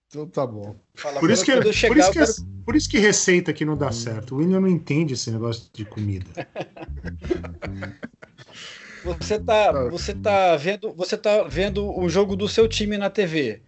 [0.07, 0.75] Então tá bom.
[0.95, 2.33] Fala, Por isso, que, por, chegar, isso que, quero-
[2.65, 4.33] por isso que receita que não dá certo.
[4.33, 6.25] O William não entende esse negócio de comida.
[9.03, 9.89] Você tá, Ah.
[9.89, 13.61] você tá vendo, você tá vendo o jogo do seu time na TV.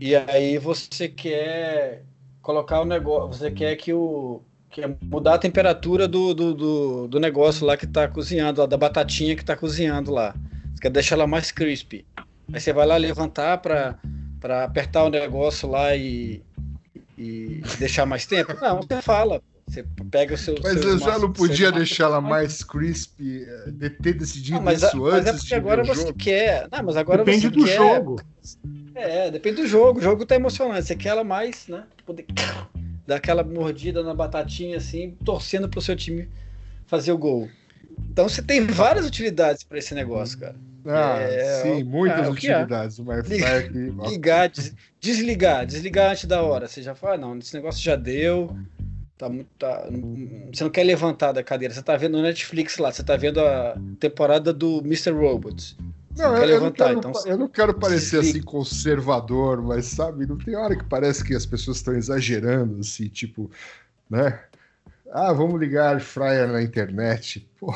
[0.00, 2.04] E aí você quer
[2.42, 7.20] colocar o negócio, você quer que o quer mudar a temperatura do, do, do, do
[7.20, 10.34] negócio lá que tá cozinhando, lá, da batatinha que tá cozinhando lá.
[10.74, 12.04] Você quer deixar ela mais crispy.
[12.52, 13.98] Aí você vai lá levantar para
[14.38, 16.42] para apertar o negócio lá e,
[17.18, 18.54] e deixar mais tempo.
[18.60, 19.42] Não, você fala.
[19.66, 20.54] Você pega o seu.
[20.62, 24.62] Mas seu eu já não podia deixar ela mais crispy, eh, de ter decidido Não,
[24.62, 26.14] mas, a- isso mas antes é porque de agora você jogo.
[26.14, 26.68] quer.
[26.70, 27.76] Não, mas agora Depende você do quer.
[27.76, 28.20] jogo.
[28.94, 29.98] É, depende do jogo.
[29.98, 30.86] O jogo tá emocionante.
[30.86, 31.84] Você quer ela mais, né?
[32.06, 32.24] Poder
[33.06, 36.28] dar aquela mordida na batatinha assim, torcendo pro seu time
[36.86, 37.48] fazer o gol.
[38.10, 40.54] Então você tem várias utilidades para esse negócio, cara.
[40.86, 42.30] Ah, É, sim, muitas é, é.
[42.30, 42.98] utilidades.
[43.00, 43.16] Uma
[44.08, 46.68] Ligar, des- desligar, desligar antes da hora.
[46.68, 48.56] Você já fala, ah, não, esse negócio já deu.
[49.18, 49.48] Tá muito.
[49.58, 49.86] tá-
[50.52, 51.72] você não quer levantar da cadeira.
[51.72, 55.10] Você tá vendo no Netflix lá, você tá vendo a temporada do Mr.
[55.12, 55.74] Robot.
[56.14, 58.42] Você Não, não eu, quer eu não levantar, quero, então eu não quero parecer assim
[58.42, 63.50] conservador, mas sabe, não tem hora que parece que as pessoas estão exagerando, assim, tipo,
[64.08, 64.40] né?
[65.12, 67.46] Ah, vamos ligar fryer na internet.
[67.60, 67.74] Pô,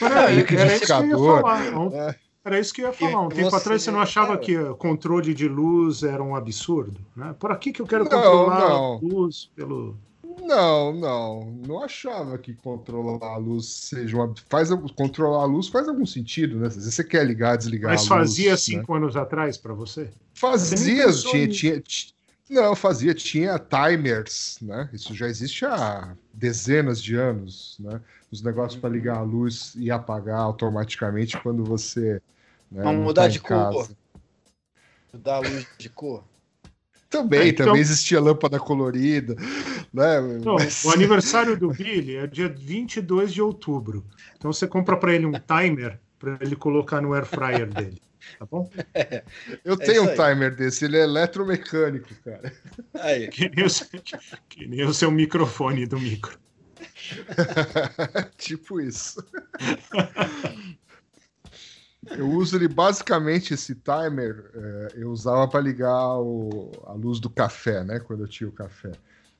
[0.00, 1.40] Era, e o era isso que eu ia liquidificador.
[1.40, 1.78] falar.
[1.78, 2.16] Um- É.
[2.42, 3.20] Era isso que eu ia falar.
[3.20, 4.36] Um E tempo você- atrás você não achava é.
[4.38, 6.98] que o controle de luz era um absurdo?
[7.14, 7.34] Né?
[7.38, 8.94] Por aqui que eu quero Não, controlar não.
[8.94, 9.96] a luz pelo.
[10.42, 14.34] Não, não, não achava que controlar a luz seja uma.
[14.48, 16.66] Faz, controlar a luz faz algum sentido, né?
[16.66, 18.08] Às vezes você quer ligar, desligar Mas a luz.
[18.08, 18.56] fazia né?
[18.56, 20.04] cinco anos atrás para você?
[20.04, 22.14] Você Fazia, pensou tinha, tinha, ti-
[22.48, 24.88] Não, fazia, tinha timers, né?
[24.92, 28.00] Isso já existe há dezenas de anos, né?
[28.30, 32.20] Os negócios para ligar a luz e apagar automaticamente quando você.
[32.70, 33.48] Né, Vamos não mudar tá de em cor.
[33.48, 33.96] casa.
[35.12, 36.24] Dar a luz de cor.
[37.10, 39.34] Também, Ah, então- também existia lâmpada colorida,
[39.92, 40.20] né?
[40.44, 44.06] Não, Mas- O aniversário do Billy é dia 22 de outubro.
[44.36, 48.00] Então você compra para ele um timer para ele colocar no air fryer dele.
[48.38, 48.70] Tá bom?
[49.64, 52.52] Eu É tenho um timer desse, ele é eletromecânico, cara.
[52.94, 53.26] Aí.
[53.28, 53.88] Que nem, o, seu-
[54.48, 56.38] que nem o seu microfone do micro.
[58.38, 59.24] tipo isso.
[62.08, 64.50] Eu uso ele basicamente esse timer.
[64.54, 68.00] é, eu usava para ligar o- a luz do café, né?
[68.00, 68.92] Quando eu tinha o café.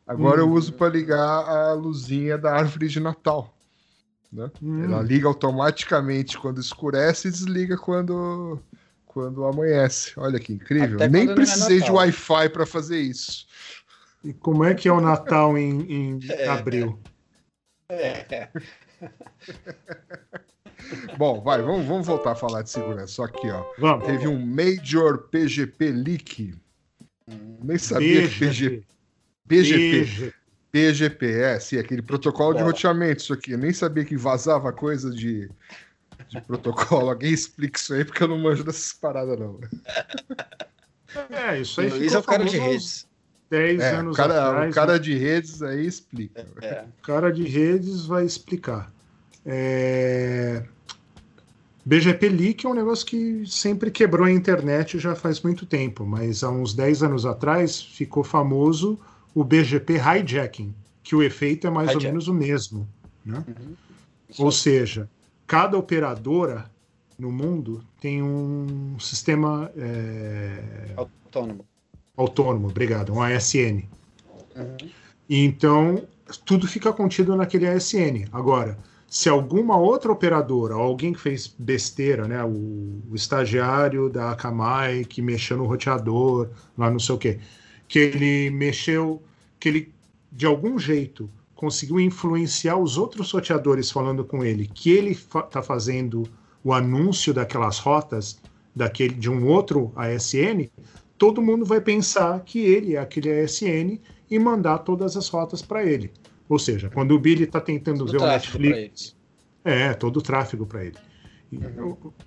[0.07, 0.53] Agora eu Hum.
[0.53, 3.55] uso para ligar a luzinha da árvore de Natal.
[4.33, 4.51] Né?
[4.63, 4.85] Hum.
[4.85, 8.61] Ela liga automaticamente quando escurece e desliga quando,
[9.07, 10.13] quando amanhece.
[10.19, 10.97] Olha que incrível.
[10.97, 11.97] Até Nem é precisei de Natal.
[11.97, 13.47] Wi-Fi para fazer isso.
[14.23, 16.47] E como é que é o Natal em, em É.
[16.49, 17.01] abril?
[17.91, 18.49] É.
[21.17, 23.09] Bom, vai, vamos, vamos voltar a falar de segurança.
[23.09, 23.65] Só aqui, ó.
[23.79, 24.07] Vamos.
[24.07, 26.55] Teve um Major PGP leak.
[27.63, 28.85] Nem sabia que PGP.
[29.45, 29.75] Beijo.
[29.75, 30.41] PGP.
[30.73, 33.53] PGP, é, sim, aquele protocolo de roteamento, isso aqui.
[33.53, 35.51] Eu nem sabia que vazava coisa de,
[36.29, 37.11] de protocolo.
[37.11, 39.59] Alguém explica isso aí, porque eu não manjo dessas paradas, não.
[41.29, 43.09] É, isso aí ficou é o cara de redes.
[43.51, 44.71] 10 É, anos cara, atrás.
[44.71, 46.47] o cara de redes aí explica.
[46.63, 46.85] É.
[46.85, 48.93] O cara de redes vai explicar.
[49.45, 50.63] É...
[51.85, 56.45] BGP Leak é um negócio que sempre quebrou a internet já faz muito tempo, mas
[56.45, 58.99] há uns 10 anos atrás ficou famoso
[59.35, 62.07] o BGP Hijacking, que o efeito é mais ou Hijack.
[62.07, 62.89] menos o mesmo.
[63.25, 63.43] Né?
[64.29, 65.09] Isso Ou seja,
[65.47, 66.71] cada operadora
[67.19, 71.65] no mundo tem um sistema é, autônomo.
[72.17, 73.85] autônomo, obrigado, um ASN.
[74.57, 74.77] Uhum.
[75.29, 76.03] E então,
[76.45, 78.27] tudo fica contido naquele ASN.
[78.33, 78.79] Agora,
[79.11, 85.21] se alguma outra operadora, alguém que fez besteira, né, o, o estagiário da Akamai que
[85.21, 86.49] mexeu no roteador,
[86.79, 87.41] lá não sei o quê,
[87.89, 89.21] que ele mexeu,
[89.59, 89.95] que ele,
[90.31, 96.23] de algum jeito, conseguiu influenciar os outros roteadores falando com ele que ele está fazendo
[96.63, 98.41] o anúncio daquelas rotas
[98.77, 100.71] daquele de um outro ASN,
[101.19, 103.99] todo mundo vai pensar que ele é aquele ASN
[104.31, 106.13] e mandar todas as rotas para ele.
[106.51, 109.17] Ou seja, quando o Billy está tentando Todo ver o Netflix,
[109.65, 110.97] é todo o tráfego para ele.
[111.53, 111.59] E,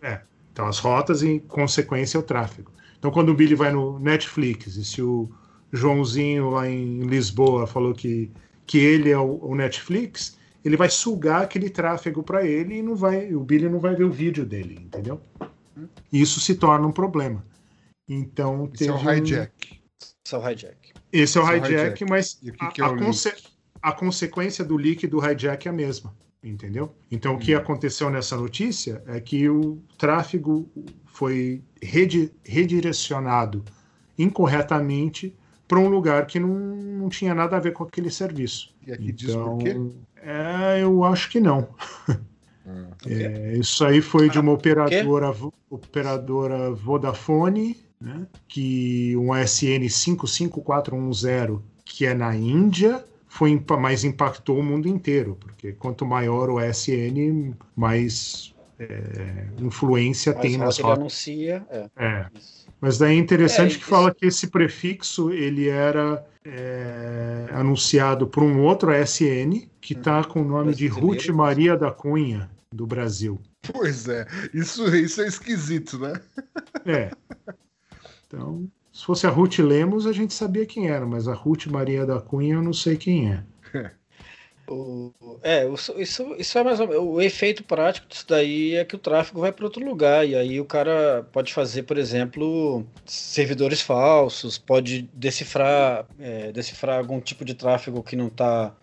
[0.01, 0.21] é,
[0.51, 2.71] então as rotas e em consequência o tráfego.
[2.97, 5.29] Então quando o Billy vai no Netflix e se o
[5.73, 8.31] Joãozinho lá em Lisboa falou que,
[8.65, 12.95] que ele é o, o Netflix, ele vai sugar aquele tráfego para ele e não
[12.95, 15.19] vai, o Billy não vai ver o vídeo dele, entendeu?
[16.11, 17.45] E isso se torna um problema.
[18.07, 19.81] Então Esse é o teve um- hijack.
[20.25, 20.93] Esse é o hijack.
[21.11, 22.05] esse é o Esse é o hijack, hijack.
[22.09, 23.33] mas E o que a, que é a o conse-?
[23.83, 26.93] A consequência do leak do hijack é a mesma, entendeu?
[27.11, 27.57] Então, o que Hum.
[27.57, 30.67] aconteceu nessa notícia é que o tráfego
[31.05, 33.63] foi redi- redirecionado
[34.17, 35.35] incorretamente
[35.67, 38.73] para um lugar que não, não tinha nada a ver com aquele serviço.
[38.87, 39.75] E aqui diz Então, por quê?
[40.21, 41.67] é, eu acho que não.
[42.65, 45.35] Ah, É, isso aí foi de uma operadora,
[45.69, 53.03] operadora Vodafone, né, que um ASN 55410, que é na Índia,
[53.35, 60.41] foi mas impactou o mundo inteiro, porque quanto maior o ASN, mais é, influência Mas
[60.43, 60.99] tem nas rotas.
[60.99, 61.65] anuncia.
[61.71, 61.89] É.
[61.95, 62.27] É.
[62.79, 68.27] Mas daí é interessante É, que isso- fala que esse prefixo ele era é, anunciado
[68.27, 70.87] por um outro ASN que está com o nome de.
[70.87, 73.39] Ruth Maria da Cunha, do Brasil.
[73.71, 76.13] Pois é, isso, isso é esquisito, né?
[76.85, 77.09] É.
[78.27, 82.05] Então, se fosse a Ruth Lemos, a gente sabia quem era, mas a Ruth Maria
[82.05, 83.43] da Cunha eu não sei quem é.
[85.41, 85.67] É,
[85.99, 87.03] isso, isso é mais ou menos.
[87.03, 90.25] O efeito prático disso daí é que o tráfego vai para outro lugar.
[90.27, 97.19] E aí o cara pode fazer, por exemplo, servidores falsos, pode decifrar, é, decifrar algum
[97.19, 98.73] tipo de tráfego que não está.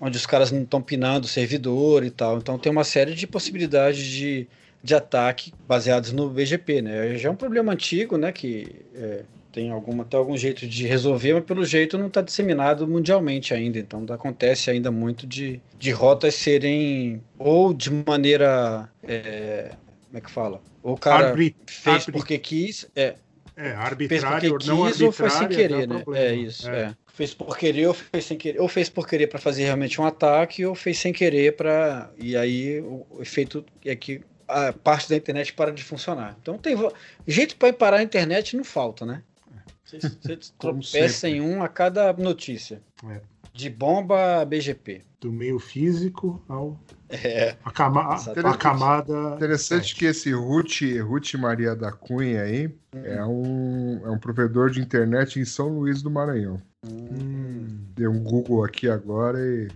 [0.00, 2.36] onde os caras não estão pinando o servidor e tal.
[2.38, 4.46] Então tem uma série de possibilidades de,
[4.82, 7.16] de ataque baseados no BGP, né?
[7.16, 8.32] Já é um problema antigo, né?
[8.32, 12.86] Que é, tem alguma, tem algum jeito de resolver, mas pelo jeito não está disseminado
[12.88, 13.78] mundialmente ainda.
[13.78, 18.88] Então acontece ainda muito de, de rotas serem ou de maneira.
[19.02, 19.72] é,
[20.06, 20.60] como é que fala?
[20.82, 23.14] Ou o cara Arbit- fez arbit- porque quis, é,
[23.56, 25.98] É, fez arbitrário porque ou não quis ou foi sem querer, né?
[26.00, 26.18] problema.
[26.18, 26.94] É isso, é.
[27.14, 28.60] Fez por querer ou fez sem querer.
[28.60, 32.10] Ou fez por querer para fazer realmente um ataque, ou fez sem querer para.
[32.18, 36.36] E aí o efeito é que a parte da internet para de funcionar.
[36.40, 36.74] Então tem
[37.26, 39.22] jeito para parar a internet não falta, né?
[40.00, 42.80] Você, tropeça em um a cada notícia.
[43.08, 43.20] É.
[43.54, 45.02] De bomba a BGP.
[45.20, 46.78] Do meio físico ao
[47.08, 47.54] É.
[47.64, 49.34] a, cama- a- camada.
[49.36, 54.80] Interessante que esse Ruth, Ruth Maria da Cunha aí é um, é um provedor de
[54.80, 56.60] internet em São Luís do Maranhão.
[56.84, 59.68] Hum, Dei um Google aqui agora e.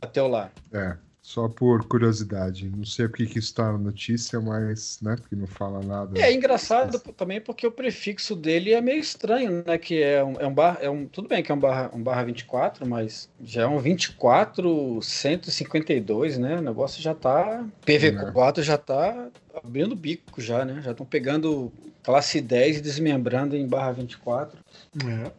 [0.00, 0.50] Bateu lá.
[0.72, 2.68] É, só por curiosidade.
[2.68, 6.20] Não sei porque que isso tá na notícia, mas, né, porque não fala nada.
[6.20, 9.78] É engraçado também porque o prefixo dele é meio estranho, né?
[9.78, 12.02] Que é um, é um bar, é um, tudo bem que é um barra, um
[12.02, 16.58] barra 24, mas já é um 24 152, né?
[16.58, 20.82] O negócio já tá PV4 já tá abrindo o bico já, né?
[20.82, 21.72] Já estão pegando
[22.02, 24.58] classe 10 e desmembrando em barra 24.
[25.06, 25.32] é.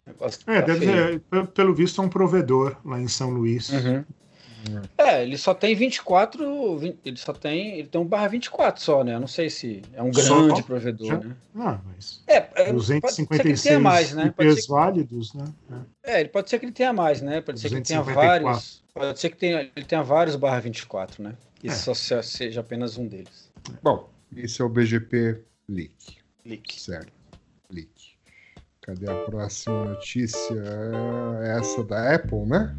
[0.47, 3.69] É, tá deve pe- pelo visto, é um provedor lá em São Luís.
[3.69, 4.03] Uhum.
[4.97, 9.03] É, ele só tem 24, 20, ele só tem, ele tem um barra 24 só,
[9.03, 9.15] né?
[9.15, 10.41] Eu não sei se é um Só?
[10.47, 11.35] grande provedor, Já- né?
[11.55, 12.43] Ah, mas É, é,
[12.73, 14.27] pode ser que ele 256 tenha mais, né?
[14.37, 15.45] IPs ser, válidos, né?
[16.03, 16.11] É.
[16.13, 17.41] é, ele pode ser que ele tenha mais, né?
[17.41, 18.45] Pode ser que ele tenha 254.
[18.45, 21.33] vários, pode ser que tenha, ele tenha vários barra 24, né?
[21.63, 21.71] E É.
[21.71, 23.49] só se- seja apenas um deles.
[23.81, 26.17] Bom, esse é o BGP Leak.
[26.45, 26.79] Leak.
[26.81, 27.11] Certo.
[27.71, 27.89] Leak.
[28.81, 30.61] Cadê a próxima notícia?
[31.41, 32.75] É Essa da Apple, né?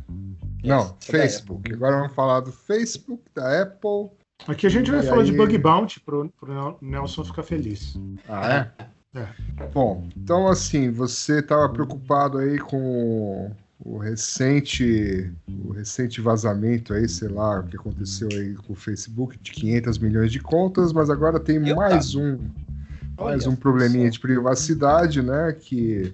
[0.67, 1.73] Não, Essa Facebook.
[1.73, 4.11] Agora vamos falar do Facebook, da Apple.
[4.47, 7.99] Aqui a gente vai falar aí- de bug bounty pro, pro Nelson ficar feliz.
[8.29, 8.71] Ah,
[9.14, 9.21] é?
[9.21, 9.67] É.
[9.73, 13.51] Bom, então assim, você estava preocupado aí com
[13.83, 15.33] o recente,
[15.64, 19.99] o recente vazamento aí, sei lá, o que aconteceu aí com o Facebook de 500
[19.99, 22.39] milhões de contas, mas agora tem Eu mais um,
[23.19, 25.57] mais Olha um probleminha de privacidade, né?
[25.59, 26.12] Que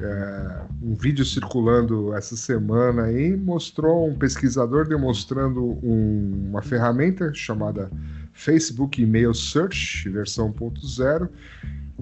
[0.00, 7.90] é, um vídeo circulando essa semana aí mostrou um pesquisador demonstrando um- uma ferramenta chamada
[8.32, 11.28] Facebook Email Search, versão 1.0,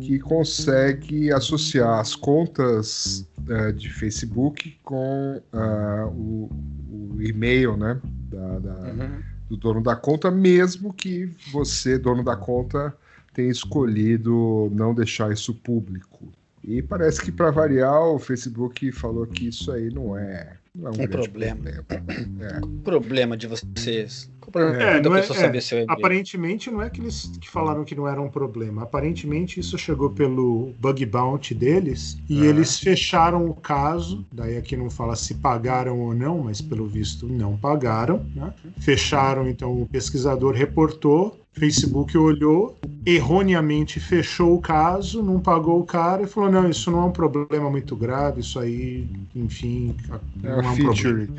[0.00, 6.50] que consegue associar as contas eh, de Facebook com ah, o,
[6.90, 9.22] o e-mail né, da- da- Uhum.
[9.50, 12.92] do dono da conta, mesmo que você, dono da conta,
[13.32, 16.32] tenha escolhido não deixar isso público.
[16.66, 20.90] E parece que, para variar, o Facebook falou que isso aí não é, não é
[20.98, 21.60] um, Um problema.
[21.86, 22.06] problema.
[22.40, 22.60] É.
[22.82, 24.30] problema de vocês.
[24.40, 25.90] Qual o problema É, da não é- pessoa é, saber seu e-mail?
[25.90, 28.82] Aparentemente não é que eles que falaram que não era um problema.
[28.82, 32.46] Aparentemente isso chegou pelo bug bounty deles e Ah.
[32.46, 34.24] eles fecharam o caso.
[34.32, 38.24] Daí aqui não fala se pagaram ou não, mas pelo visto não pagaram.
[38.34, 38.52] né?
[38.80, 41.40] Fecharam, então o pesquisador reportou.
[41.54, 42.76] Facebook olhou,
[43.06, 47.12] erroneamente fechou o caso, não pagou o cara e falou: não, isso não é um
[47.12, 49.94] problema muito grave, isso aí, enfim,
[50.42, 50.94] É não o é um problema.
[50.94, 51.30] feature.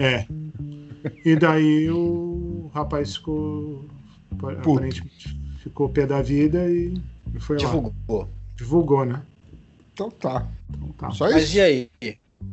[0.00, 0.26] É.
[1.24, 3.84] E daí o rapaz ficou.
[4.42, 6.94] Aparentemente ficou pé da vida e,
[7.40, 7.64] foi lá.
[7.64, 8.28] Divulgou.
[8.56, 9.22] Divulgou, né?
[9.92, 10.46] Então tá.
[10.70, 11.10] Então tá.
[11.10, 11.56] Só Mas isso.
[11.56, 11.90] e aí?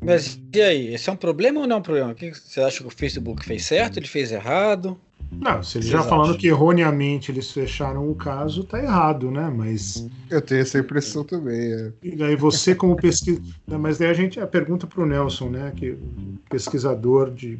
[0.03, 0.93] Mas e aí?
[0.93, 2.11] Esse é um problema ou não é um problema?
[2.11, 3.97] O que você acha que o Facebook fez certo?
[3.97, 4.99] Ele fez errado?
[5.32, 6.38] Não, se eles já falando acham?
[6.38, 9.51] que erroneamente eles fecharam o caso, tá errado, né?
[9.55, 10.07] Mas.
[10.30, 11.74] Eu tenho essa impressão também.
[11.74, 11.91] é.
[12.03, 13.43] E daí você, como pesquisador.
[13.80, 15.74] Mas daí a gente a pergunta para o Nelson, né?
[15.76, 17.59] Que o pesquisador de,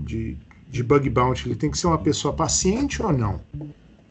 [0.00, 0.36] de,
[0.68, 3.40] de bug bounty, ele tem que ser uma pessoa paciente ou não?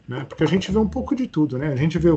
[0.06, 0.26] Né?
[0.28, 1.68] Porque a gente vê um pouco de tudo, né?
[1.72, 2.10] A gente vê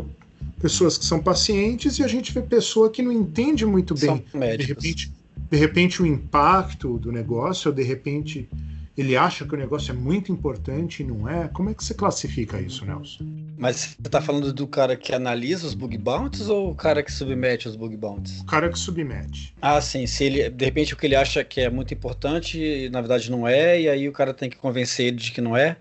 [0.60, 4.10] pessoas que são pacientes e a gente vê pessoa que não entende muito bem.
[4.10, 4.68] São De médicos.
[4.68, 5.12] repente,
[5.50, 8.50] de repente o impacto do negócio, ou de repente
[8.96, 11.48] ele acha que o negócio é muito importante e não é.
[11.48, 13.26] Como é que você classifica isso, Nelson?
[13.58, 17.12] Mas você tá falando do cara que analisa os bug bounties ou o cara que
[17.12, 18.42] submete os bug bounties?
[18.42, 19.56] O cara que submete.
[19.60, 20.06] Ah, sim.
[20.06, 23.48] Se ele, de repente, o que ele acha que é muito importante, na verdade não
[23.48, 25.78] é, e aí o cara tem que convencer ele de que não é.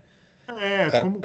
[0.47, 1.21] É, como,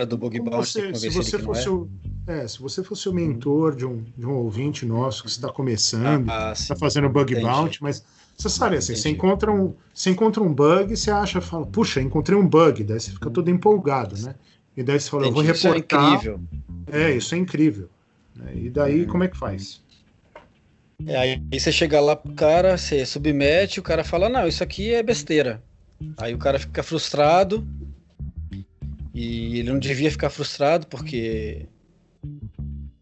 [0.50, 1.70] você, se você fosse é.
[1.70, 1.88] o,
[2.26, 6.30] é, se você fosse o mentor de um, de um ouvinte nosso que está começando,
[6.30, 6.62] Ah, sim.
[6.62, 8.04] está fazendo bug bounty, mas
[8.38, 9.16] você sabe assim, você Entendi.
[9.16, 13.10] encontra um, você encontra um bug, você acha, fala, puxa, encontrei um bug, daí você
[13.10, 14.34] fica todo empolgado, né?
[14.76, 15.58] E daí você fala, eu vou Entendi.
[15.58, 16.12] Isso é reportar.
[16.14, 16.40] incrível.
[16.86, 17.88] É, isso é incrível.
[18.36, 18.52] né?
[18.54, 19.82] E daí como é que faz?
[21.04, 24.94] É, aí você chega lá pro cara, você submete, o cara fala, não, isso aqui
[24.94, 25.60] é besteira.
[26.16, 27.66] Aí o cara fica frustrado.
[29.12, 31.66] E ele não devia ficar frustrado porque.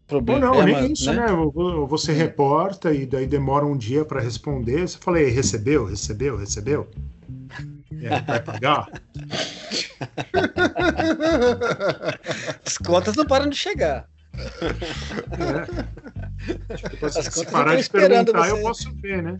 [0.09, 1.25] Ou Problema, não, nem isso, né?
[1.27, 1.31] né?
[1.33, 4.87] Ou- ou Você reporta e daí demora um dia para responder.
[4.87, 6.87] Você fala, "Ei, recebeu, recebeu, recebeu?
[8.01, 8.89] É, vai pagar?
[12.65, 14.07] As contas não param de chegar.
[14.37, 15.65] É.
[16.77, 18.63] Tipo, assim, As se parar de esperando perguntar, eu você.
[18.63, 19.37] posso ver, né?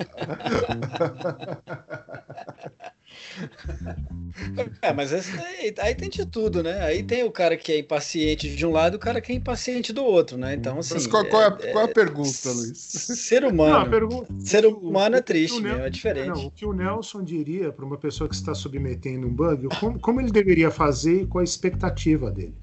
[4.82, 6.80] É, mas esse aí, aí tem de tudo, né?
[6.82, 9.34] Aí tem o cara que é impaciente de um lado e o cara que é
[9.34, 10.54] impaciente do outro, né?
[10.54, 10.94] Então, assim.
[10.94, 12.76] Mas qual, qual é, a- qual é a pergunta, Luiz?
[12.76, 13.90] Ser Não, humano.
[13.90, 16.28] pergunta, Ser humano é o- triste, o meu, é diferente.
[16.28, 19.98] Não, o que o Nelson diria para uma pessoa que está submetendo um bug, como,
[19.98, 22.54] como ele deveria fazer e qual a expectativa dele?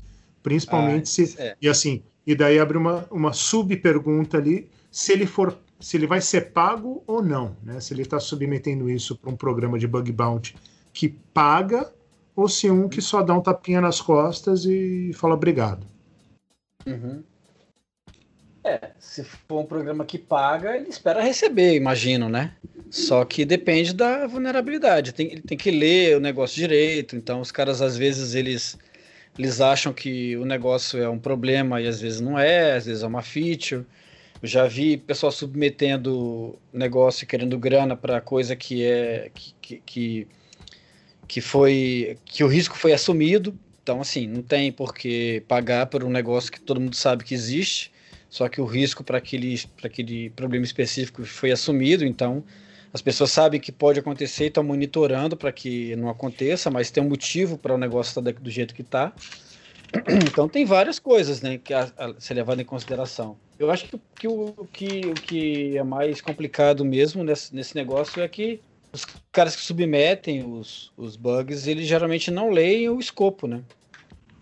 [0.44, 1.36] Principalmente Ah, se.
[1.42, 1.56] é.
[1.62, 5.58] E assim, e daí abre uma, uma sub-pergunta ali, se ele for.
[5.80, 7.80] Se ele vai ser pago ou não, né?
[7.80, 10.56] Se ele está submetendo isso para um programa de bug bounty
[10.94, 11.92] que paga,
[12.36, 15.86] ou se um que só dá um tapinha nas costas e fala obrigado.
[16.86, 17.24] Uhum.
[18.64, 22.54] É, se for um programa que paga, ele espera receber, imagino, né?
[22.90, 25.14] Só que depende da vulnerabilidade.
[25.14, 27.16] Tem, ele tem que ler o negócio direito.
[27.16, 28.78] Então, os caras, às vezes, eles,
[29.38, 33.04] eles acham que o negócio é um problema e às vezes não é, às vezes
[33.04, 33.86] é uma feature.
[34.44, 40.28] Já vi pessoal submetendo negócio querendo grana para coisa que é que, que,
[41.28, 43.58] que, foi que o risco foi assumido.
[43.82, 47.34] Então, assim, não tem por que pagar por um negócio que todo mundo sabe que
[47.34, 47.92] existe,
[48.30, 52.06] só que o risco para aquele, aquele problema específico foi assumido.
[52.06, 52.44] Então,
[52.94, 57.02] as pessoas sabem que pode acontecer e estão monitorando para que não aconteça, mas tem
[57.02, 59.14] um motivo para o negócio estar tá do jeito que está.
[60.30, 63.38] Então tem várias coisas né, que a, a ser levado em consideração.
[63.60, 68.22] Eu acho que, que, o, que o que é mais complicado mesmo nesse, nesse negócio
[68.22, 68.60] é que
[68.94, 73.62] os caras que submetem os, os bugs, eles geralmente não leem o escopo, né?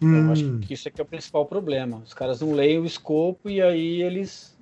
[0.02, 0.26] Hum.
[0.26, 0.60] Eu acho hum.
[0.60, 2.02] que isso é que é o principal problema.
[2.06, 4.56] Os caras não leem o escopo e aí eles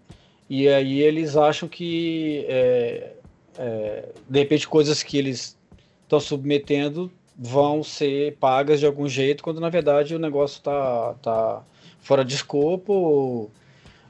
[0.50, 3.14] e aí eles acham que é,
[3.58, 5.58] é, de repente coisas que eles
[6.04, 11.64] estão submetendo vão ser pagas de algum jeito, quando na verdade o negócio está tá
[12.00, 13.50] fora de escopo,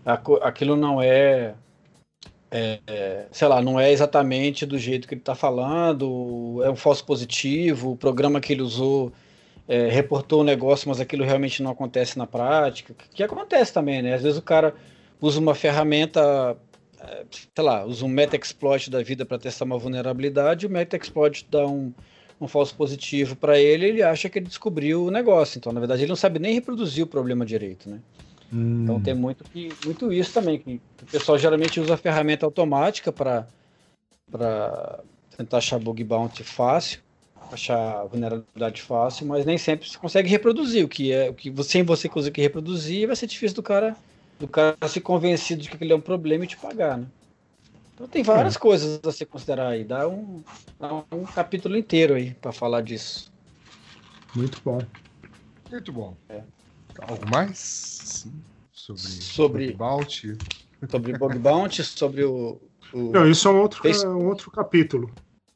[0.06, 1.54] aquilo não é,
[2.52, 6.76] é, é, sei lá, não é exatamente do jeito que ele está falando, é um
[6.76, 9.12] falso positivo, o programa que ele usou
[9.68, 14.14] é, reportou o negócio, mas aquilo realmente não acontece na prática, que acontece também, né?
[14.14, 14.76] Às vezes o cara
[15.22, 16.58] usa uma ferramenta,
[17.00, 21.66] é, sei lá, usa um meta-exploit da vida para testar uma vulnerabilidade, o meta-exploit dá
[21.66, 21.94] um
[22.44, 25.58] um falso positivo para ele, ele acha que ele descobriu o negócio.
[25.58, 28.00] Então, na verdade, ele não sabe nem reproduzir o problema direito, né?
[28.54, 28.84] Hum.
[28.84, 33.12] Então tem muito, que, muito isso também, que o pessoal geralmente usa a ferramenta automática
[33.12, 33.48] para
[35.36, 37.00] tentar achar bug bounty fácil,
[37.52, 41.72] achar vulnerabilidade fácil, mas nem sempre você consegue reproduzir o que é o que você,
[41.72, 43.96] sem você conseguir reproduzir, vai ser difícil do cara
[44.40, 47.08] do cara se convencido de que aquele é um problema e te pagar, né?
[47.94, 48.60] Então tem várias é.
[48.60, 49.84] coisas a se considerar aí.
[49.84, 50.44] Dá um,
[50.80, 53.32] dá um capítulo inteiro aí para falar disso.
[54.36, 54.80] Muito bom.
[55.72, 56.16] Muito bom.
[56.30, 56.53] É.
[57.02, 57.58] Algo mais?
[57.58, 58.34] Sim.
[58.72, 60.38] Sobre, sobre Bug Bounty.
[60.90, 62.62] Sobre Bug Bounty, sobre o,
[62.94, 63.12] o.
[63.12, 65.12] Não, isso é um outro, um outro capítulo.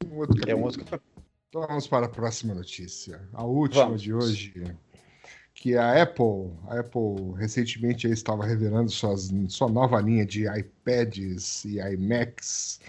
[0.05, 0.51] Um outro capítulo.
[0.51, 1.25] É um outro capítulo.
[1.49, 3.21] Então vamos para a próxima notícia.
[3.33, 4.01] A última vamos.
[4.01, 4.77] de hoje
[5.57, 11.79] que a Apple, a Apple recentemente estava revelando suas, sua nova linha de iPads e
[11.79, 12.79] iMacs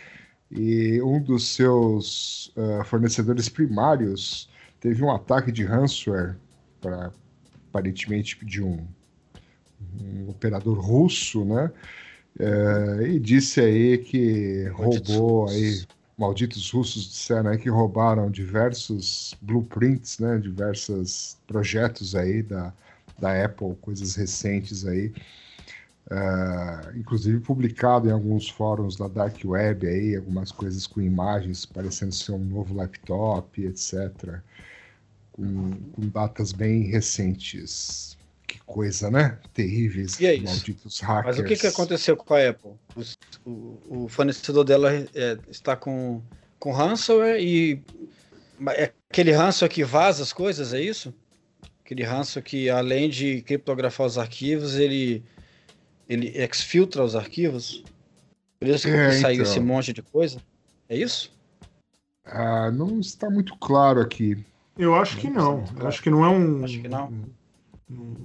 [0.51, 6.37] e um dos seus uh, fornecedores primários teve um ataque de ransomware
[6.81, 7.11] para
[7.69, 8.87] aparentemente de um,
[10.01, 11.71] um, operador russo, né?
[12.39, 15.85] Uh, e disse aí que roubou aí
[16.19, 22.73] malditos russos disseram aí que roubaram diversos blueprints, né, diversos projetos aí da,
[23.19, 25.13] da Apple, coisas recentes aí,
[26.11, 32.13] uh, inclusive publicado em alguns fóruns da Dark Web aí, algumas coisas com imagens parecendo
[32.13, 34.41] ser um novo laptop, etc.,
[35.39, 38.19] com, com datas bem recentes.
[38.47, 39.39] Que coisa, né?
[39.53, 41.37] Terríveis, é malditos hackers.
[41.37, 42.73] Mas o que, que aconteceu com a Apple?
[43.45, 46.23] o, o, fornecedor dela é, está com,
[46.59, 47.83] com ransomware e
[48.71, 51.15] é aquele ransomware que vaza as coisas, é isso?
[51.85, 55.23] Aquele ransomware que, além de criptografar os arquivos, ele,
[56.09, 57.85] ele exfiltra os arquivos?
[58.59, 59.53] Por isso que é, saiu então.
[59.53, 60.41] esse monte de coisa?
[60.89, 61.31] É isso?
[62.25, 64.43] Ah, não está muito claro aqui.
[64.79, 65.65] Eu acho que não.
[65.77, 66.65] Eu acho que não é um.
[66.65, 67.13] Acho que não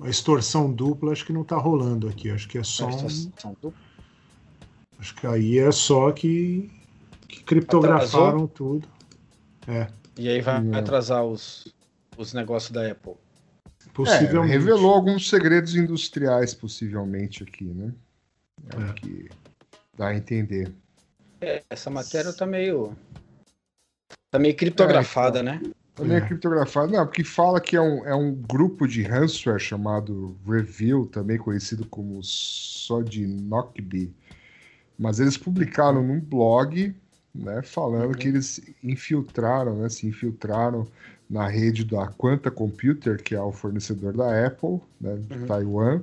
[0.01, 2.29] a extorsão dupla acho que não está rolando aqui.
[2.29, 2.89] Acho que é só.
[2.89, 3.71] Um...
[4.99, 6.69] Acho que aí é só que,
[7.27, 8.47] que criptografaram Atrasou?
[8.47, 8.87] tudo.
[9.67, 9.87] É.
[10.17, 10.77] E aí vai não.
[10.77, 11.73] atrasar os,
[12.17, 13.13] os negócios da Apple.
[13.93, 14.53] Possivelmente.
[14.53, 17.93] É, revelou alguns segredos industriais, possivelmente, aqui, né?
[18.75, 18.85] É, é.
[18.85, 19.29] o que
[19.97, 20.73] dá a entender.
[21.41, 22.95] É, essa matéria tá meio.
[24.31, 25.53] Tá meio criptografada, é, então.
[25.55, 25.73] né?
[25.95, 26.19] Também é.
[26.19, 26.91] é criptografado.
[26.91, 31.85] Não, porque fala que é um, é um grupo de ransomware chamado Reveal, também conhecido
[31.85, 34.13] como Sodinokbi.
[34.97, 36.95] Mas eles publicaram num blog,
[37.33, 38.13] né, falando uhum.
[38.13, 40.87] que eles infiltraram, né, se infiltraram
[41.29, 45.45] na rede da Quanta Computer, que é o fornecedor da Apple, né, de uhum.
[45.45, 46.01] Taiwan,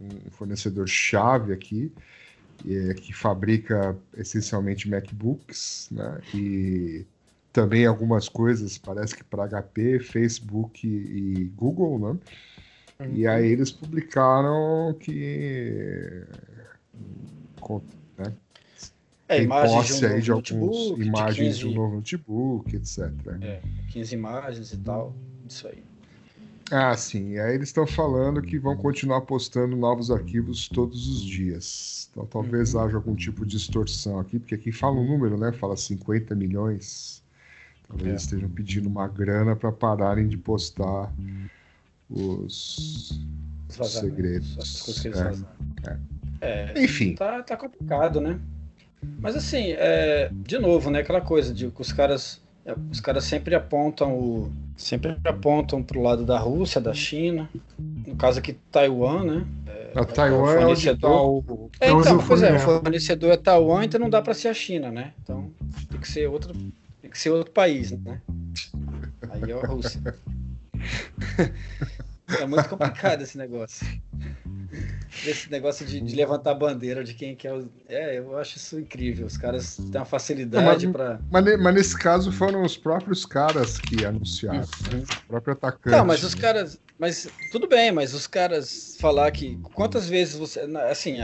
[0.00, 1.92] um fornecedor chave aqui,
[2.66, 7.06] é, que fabrica essencialmente MacBooks, né, e
[7.54, 12.18] também algumas coisas, parece que para HP, Facebook e Google, né?
[12.98, 13.14] Uhum.
[13.14, 16.26] E aí eles publicaram que
[18.18, 18.32] né?
[19.28, 21.58] É, tem posse de um aí de algumas imagens de, 15...
[21.60, 23.12] de, um novo notebook, etc.
[23.40, 25.14] É, 15 imagens e tal,
[25.48, 25.82] isso aí.
[26.72, 27.34] Ah, sim.
[27.34, 32.08] E aí eles estão falando que vão continuar postando novos arquivos todos os dias.
[32.10, 32.80] Então talvez uhum.
[32.80, 35.52] haja algum tipo de distorção aqui, porque aqui fala um número, né?
[35.52, 37.23] Fala 50 milhões
[37.88, 38.16] Talvez é.
[38.16, 41.12] estejam pedindo uma grana para pararem de postar
[42.10, 43.20] os,
[43.78, 44.56] os segredos.
[44.58, 45.98] As coisas que eles é,
[46.40, 46.72] é.
[46.76, 46.84] é.
[46.84, 47.14] Enfim.
[47.14, 48.38] Tá, tá complicado, né?
[49.20, 51.00] Mas assim, é, de novo, né?
[51.00, 55.98] Aquela coisa de que os caras, é, os caras sempre apontam o, Sempre apontam para
[55.98, 57.48] o lado da Rússia, da China.
[57.78, 59.46] No caso aqui, Taiwan, né?
[59.94, 61.70] A Taiwan é onde tá o...
[61.78, 63.30] É, Então, o pois é, o fornecedor.
[63.30, 65.12] é Taiwan, então não dá para ser a China, né?
[65.22, 65.48] Então
[65.88, 66.52] tem que ser outro,
[67.14, 68.20] que ser outro país, né?
[69.30, 70.00] Aí é a Rússia.
[72.40, 73.86] É muito complicado esse negócio.
[75.24, 77.52] Esse negócio de, de levantar a bandeira de quem quer.
[77.52, 79.26] o- É, eu acho isso incrível.
[79.26, 81.20] Os caras têm uma facilidade para.
[81.30, 85.02] Mas, mas nesse caso foram os próprios caras que anunciaram, né?
[85.06, 85.94] o próprio atacante.
[85.96, 86.40] Não, mas os né?
[86.40, 86.80] caras.
[86.98, 89.58] Mas tudo bem, mas os caras falar que.
[89.74, 90.60] Quantas vezes você.
[90.90, 91.16] Assim,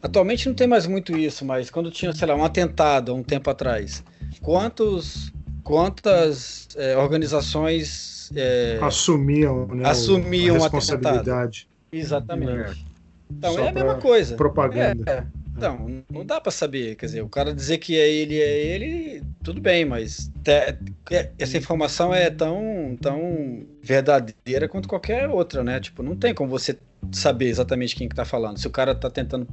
[0.00, 3.22] atualmente não tem mais muito isso, mas quando tinha, sei lá, um atentado há um
[3.22, 4.02] tempo atrás,
[4.40, 5.32] quantos.
[5.62, 8.30] Quantas é, organizações.
[8.36, 11.68] é, Assumiam, né, Assumiam a responsabilidade.
[11.90, 12.86] exatamente.
[13.28, 14.36] Então Só é a mesma coisa.
[14.36, 15.02] Propaganda.
[15.10, 15.24] É,
[15.56, 16.94] então, não dá pra saber.
[16.94, 20.76] Quer dizer, o cara dizer que é ele, é ele, tudo bem, mas te-
[21.10, 25.80] é- essa informação é tão, tão verdadeira quanto qualquer outra, né?
[25.80, 26.78] Tipo, não tem como você
[27.10, 28.58] saber exatamente quem que tá falando.
[28.58, 29.48] Se o cara tá tentando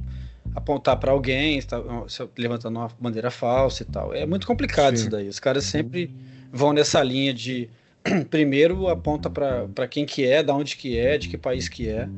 [0.54, 1.82] apontar pra alguém, está
[2.38, 4.14] levantando uma bandeira falsa e tal.
[4.14, 5.02] É muito complicado Sim.
[5.02, 5.28] isso daí.
[5.28, 6.10] Os caras sempre
[6.52, 7.68] vão nessa linha de
[8.30, 11.88] primeiro aponta pra pra quem que é, da onde que é, de que país que
[11.88, 12.08] é.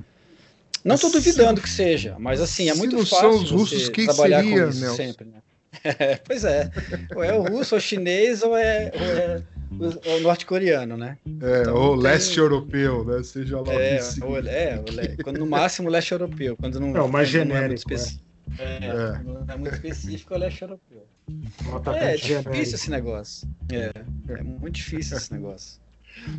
[0.84, 3.84] Não tô Se duvidando que seja, mas assim, é muito não fácil são os russos,
[3.84, 4.96] você quem trabalhar seria, com isso Nelson?
[4.96, 5.42] sempre, né?
[5.84, 6.70] É, pois é.
[7.14, 9.42] Ou é o russo, ou chinês, ou é, ou é
[9.78, 11.18] o, é o norte-coreano, né?
[11.42, 13.22] É, Então, ou tem- leste europeu, né?
[13.22, 16.80] Seja lá o É, ou, é o le- quando no máximo o leste europeu, quando
[16.80, 18.20] não, É, o mais quando não genérico, muito especi-
[18.58, 19.22] É, É.
[19.22, 21.06] não é muito específico, é o leste europeu.
[21.28, 22.74] É, atacante é difícil genérico.
[22.74, 23.48] esse negócio.
[23.70, 23.92] É,
[24.32, 25.80] é muito difícil esse negócio.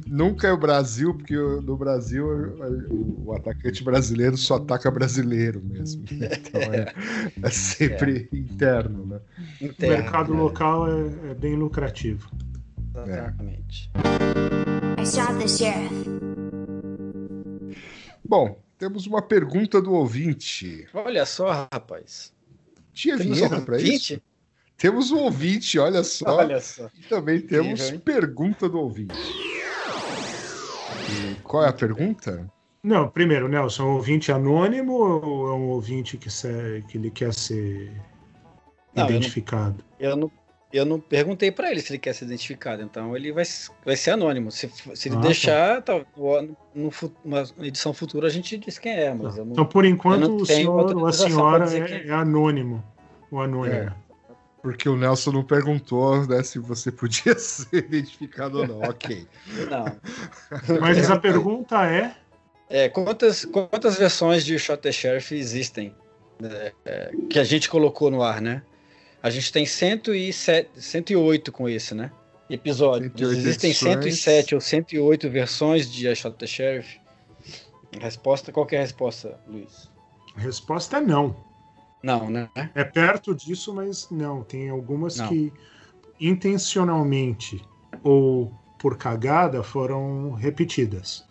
[0.08, 2.26] Nunca é o Brasil, porque o- no Brasil
[2.90, 6.04] o, o atacante brasileiro só ataca brasileiro mesmo.
[6.12, 6.30] né?
[6.34, 6.94] Então é,
[7.44, 9.20] é sempre interno, né?
[9.62, 10.40] O Interno, mercado né?
[10.40, 12.28] local é, é bem lucrativo.
[13.06, 13.92] Exatamente.
[15.00, 16.10] I shot the sheriff.
[18.28, 20.88] Bom, temos uma pergunta do ouvinte.
[20.94, 22.34] Olha só, rapaz.
[22.94, 23.86] Tinha Temos vinheta um para isso?
[24.14, 24.24] ouvinte?
[24.78, 26.38] Temos um ouvinte, olha só.
[26.38, 26.88] Olha só.
[26.96, 28.00] E também temos hein?
[28.00, 29.16] pergunta do ouvinte.
[31.10, 32.48] E qual é a pergunta?
[32.84, 37.10] Não, primeiro, Nelson, é um ouvinte anônimo ou é um ouvinte que, se- que ele
[37.10, 37.92] quer ser
[38.96, 39.84] Não, eu não- identificado?
[40.00, 40.32] Eu não,
[40.72, 43.44] eu não perguntei pra ele se ele quer ser identificado, então ele vai,
[43.86, 44.52] vai ser anônimo.
[44.52, 45.26] Se, se ele Ah, tá.
[45.26, 49.46] deixar, tá, no, no fu- uma edição futura a gente diz quem é, mas eu
[49.46, 49.54] não.
[49.54, 52.84] Então, por enquanto, eu não o senhor ou a senhora é, quem- é anônimo.
[53.32, 53.76] O anônimo.
[53.76, 53.94] É.
[54.62, 58.80] Porque o Nelson não perguntou né, se você podia ser identificado ou não.
[58.82, 59.26] Ok.
[59.70, 59.86] Não.
[60.82, 62.14] Mas a pergunta é:
[62.70, 65.96] É, quantas, quantas versões de Shot the Sheriff existem
[66.42, 68.62] né, é, que a gente colocou no ar, né?
[69.22, 72.12] A gente tem 107, 108 com esse, né?
[72.50, 73.12] Episódio.
[73.16, 73.94] 108 Existem edições.
[74.22, 77.00] 107 ou 108 versões de A Shot the Sheriff?
[78.00, 79.90] Resposta, qual que é a resposta, Luiz?
[80.36, 81.36] a resposta é não.
[82.04, 82.48] Não, né?
[82.76, 84.44] É perto disso, mas não.
[84.44, 85.28] Tem algumas Não.
[85.28, 85.52] que
[86.20, 87.60] intencionalmente
[88.04, 91.26] ou por cagada foram repetidas.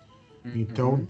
[0.55, 1.07] Então, Uhum.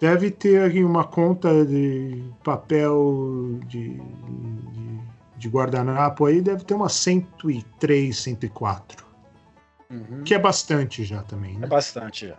[0.00, 5.00] deve ter uma conta de papel de, de,
[5.38, 9.06] de guardanapo aí, deve ter umas 103, 104.
[9.90, 10.22] Uhum.
[10.24, 11.66] Que é bastante já também, É né?
[11.66, 12.36] bastante já.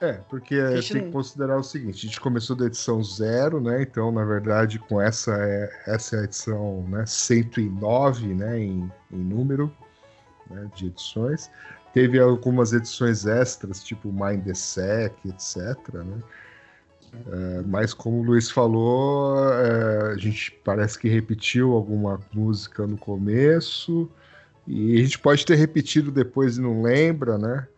[0.00, 3.60] É, porque A gente tem que considerar o seguinte: a gente começou da edição zero,
[3.60, 3.82] né?
[3.82, 9.16] Então, na verdade, com essa é, essa é a edição né, 109 né, em, em
[9.16, 9.72] número
[10.50, 11.50] né, de edições.
[11.94, 15.56] Teve algumas edições extras, tipo Mind the Sec, etc.
[15.94, 16.22] Né?
[17.30, 22.96] É, mas, como o Luiz falou, é, a gente parece que repetiu alguma música no
[22.96, 24.10] começo.
[24.66, 27.68] E a gente pode ter repetido depois e não lembra, né?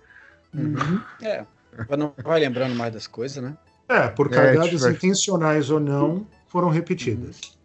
[1.22, 1.44] É.
[1.88, 3.56] Mas não vai lembrando mais das coisas, né?
[3.88, 7.56] É, por É, cagadas tiver- intencionais ou não, foram repetidas.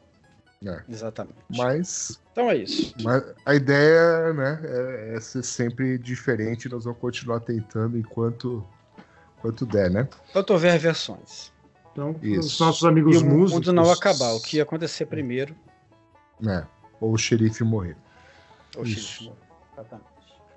[0.90, 1.36] Exatamente.
[1.58, 2.94] Mas Então é isso.
[3.04, 6.68] Mas a ideia, né, é, é ser sempre diferente.
[6.70, 8.66] Nós vamos continuar tentando enquanto,
[9.38, 10.08] enquanto der, né?
[10.30, 11.52] Enquanto houver versões.
[11.94, 12.40] Então, Isso.
[12.40, 13.54] os nossos amigos e o músicos.
[13.54, 14.34] mundo não acabar.
[14.34, 15.56] O que ia acontecer primeiro.
[16.46, 16.66] É.
[17.00, 17.96] Ou o xerife morrer.
[18.76, 19.00] Ou Isso.
[19.00, 19.38] xerife morrer.
[19.74, 20.08] Exatamente.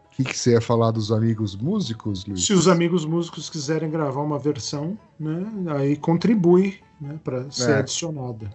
[0.06, 2.46] O que, que você ia falar dos amigos músicos, Luiz?
[2.46, 5.44] Se os amigos músicos quiserem gravar uma versão, né,
[5.76, 7.78] aí contribui né, para ser É.
[7.80, 8.50] adicionada.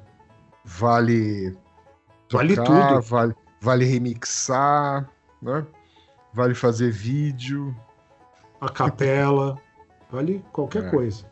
[0.66, 1.56] Vale.
[2.32, 3.02] Vale tocar, tudo.
[3.04, 5.08] Vale, vale remixar,
[5.40, 5.66] né?
[6.34, 7.76] Vale fazer vídeo.
[8.60, 9.56] A capela,
[10.10, 10.90] vale qualquer É.
[10.90, 11.30] coisa.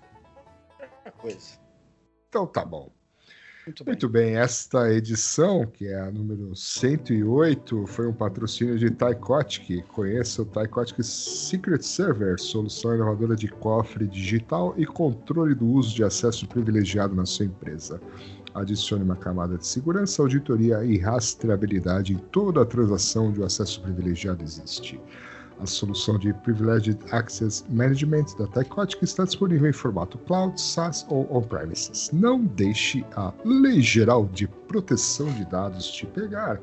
[1.22, 1.60] Coisa.
[2.30, 2.92] Então tá bom.
[3.66, 3.92] Muito bem.
[3.92, 9.84] Muito bem, esta edição, que é a número 108, foi um patrocínio de Tycotic.
[9.90, 16.04] Conheça o Tycotic Secret Server, solução inovadora de cofre digital e controle do uso de
[16.04, 18.02] acesso privilegiado na sua empresa.
[18.56, 23.82] Adicione uma camada de segurança, auditoria e rastreabilidade em toda a transação onde o acesso
[23.82, 25.00] privilegiado existe.
[25.62, 31.28] A solução de Privileged Access Management da Tycotic está disponível em formato cloud, SaaS ou
[31.36, 32.10] on-premises.
[32.14, 36.62] Não deixe a Lei Geral de Proteção de Dados te pegar.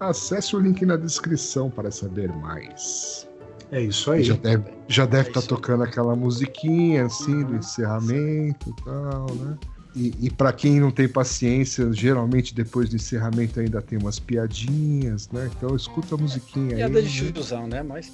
[0.00, 3.28] Acesse o link na descrição para saber mais.
[3.70, 4.22] É isso aí.
[4.24, 5.56] Já deve já deve É estar isso aí.
[5.56, 9.58] tocando aquela musiquinha assim do encerramento e tal, né?
[9.94, 15.28] E, e para quem não tem paciência, geralmente depois do encerramento ainda tem umas piadinhas,
[15.30, 15.50] né?
[15.56, 16.76] Então escuta a musiquinha aí.
[16.76, 17.32] Piada de né?
[17.32, 17.82] tiozão, né?
[17.82, 18.10] Mas.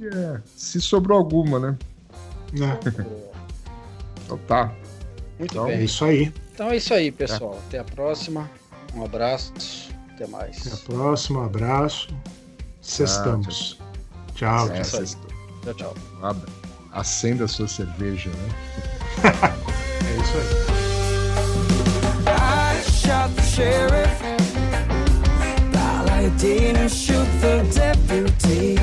[0.00, 1.76] É, se sobrou alguma, né?
[2.52, 2.78] Né?
[4.24, 4.66] Então tá.
[5.38, 5.84] Muito Então, É bem.
[5.86, 6.30] isso aí.
[6.52, 7.58] Então é isso aí, pessoal.
[7.66, 8.50] Até a próxima.
[8.94, 9.54] Um abraço.
[10.14, 10.66] Até mais.
[10.66, 11.46] Até a próxima.
[11.46, 12.08] Abraço.
[12.82, 13.78] Sextamos.
[14.34, 14.84] Tchau, É, tchau.
[14.84, 15.16] vocês-
[15.64, 15.94] Tchau, tchau.
[16.22, 16.46] abra-
[16.92, 18.48] Acenda a sua cerveja, né?
[20.04, 20.78] É isso aí.
[22.26, 24.24] I shot the sheriff.
[25.72, 28.76] While I didn't shoot the deputy.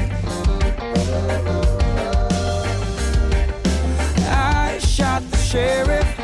[5.56, 6.18] Sheriff.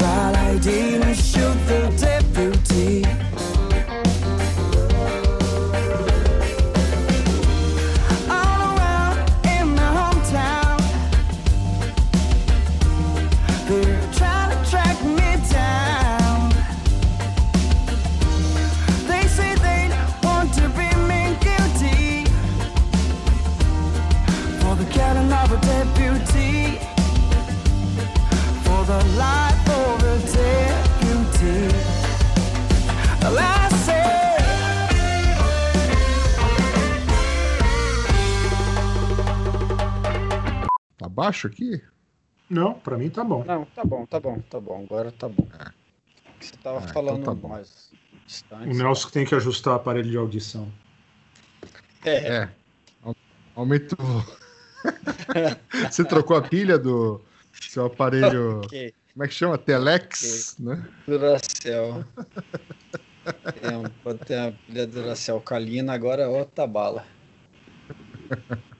[0.00, 3.05] While I didn't shoot the deputy.
[41.16, 41.82] Baixo aqui?
[42.48, 43.42] Não, pra mim tá bom.
[43.42, 44.84] Não, tá bom, tá bom, tá bom.
[44.84, 45.48] Agora tá bom.
[46.38, 47.48] Você tava Ah, então falando tá bom.
[47.48, 47.90] mais
[48.26, 48.68] distante.
[48.68, 50.70] O Nelson tem que ajustar o aparelho de audição.
[52.04, 52.48] É, É.
[53.54, 53.96] Aumentou.
[55.90, 57.24] Você trocou a pilha do
[57.58, 58.60] seu aparelho.
[58.68, 58.92] ok.
[59.14, 59.56] Como é que chama?
[59.56, 60.86] Telex, né?
[61.06, 62.04] Duracell.
[63.58, 63.84] Tem um,
[64.26, 67.02] tem a pilha Duracell Calina, agora é outra bala.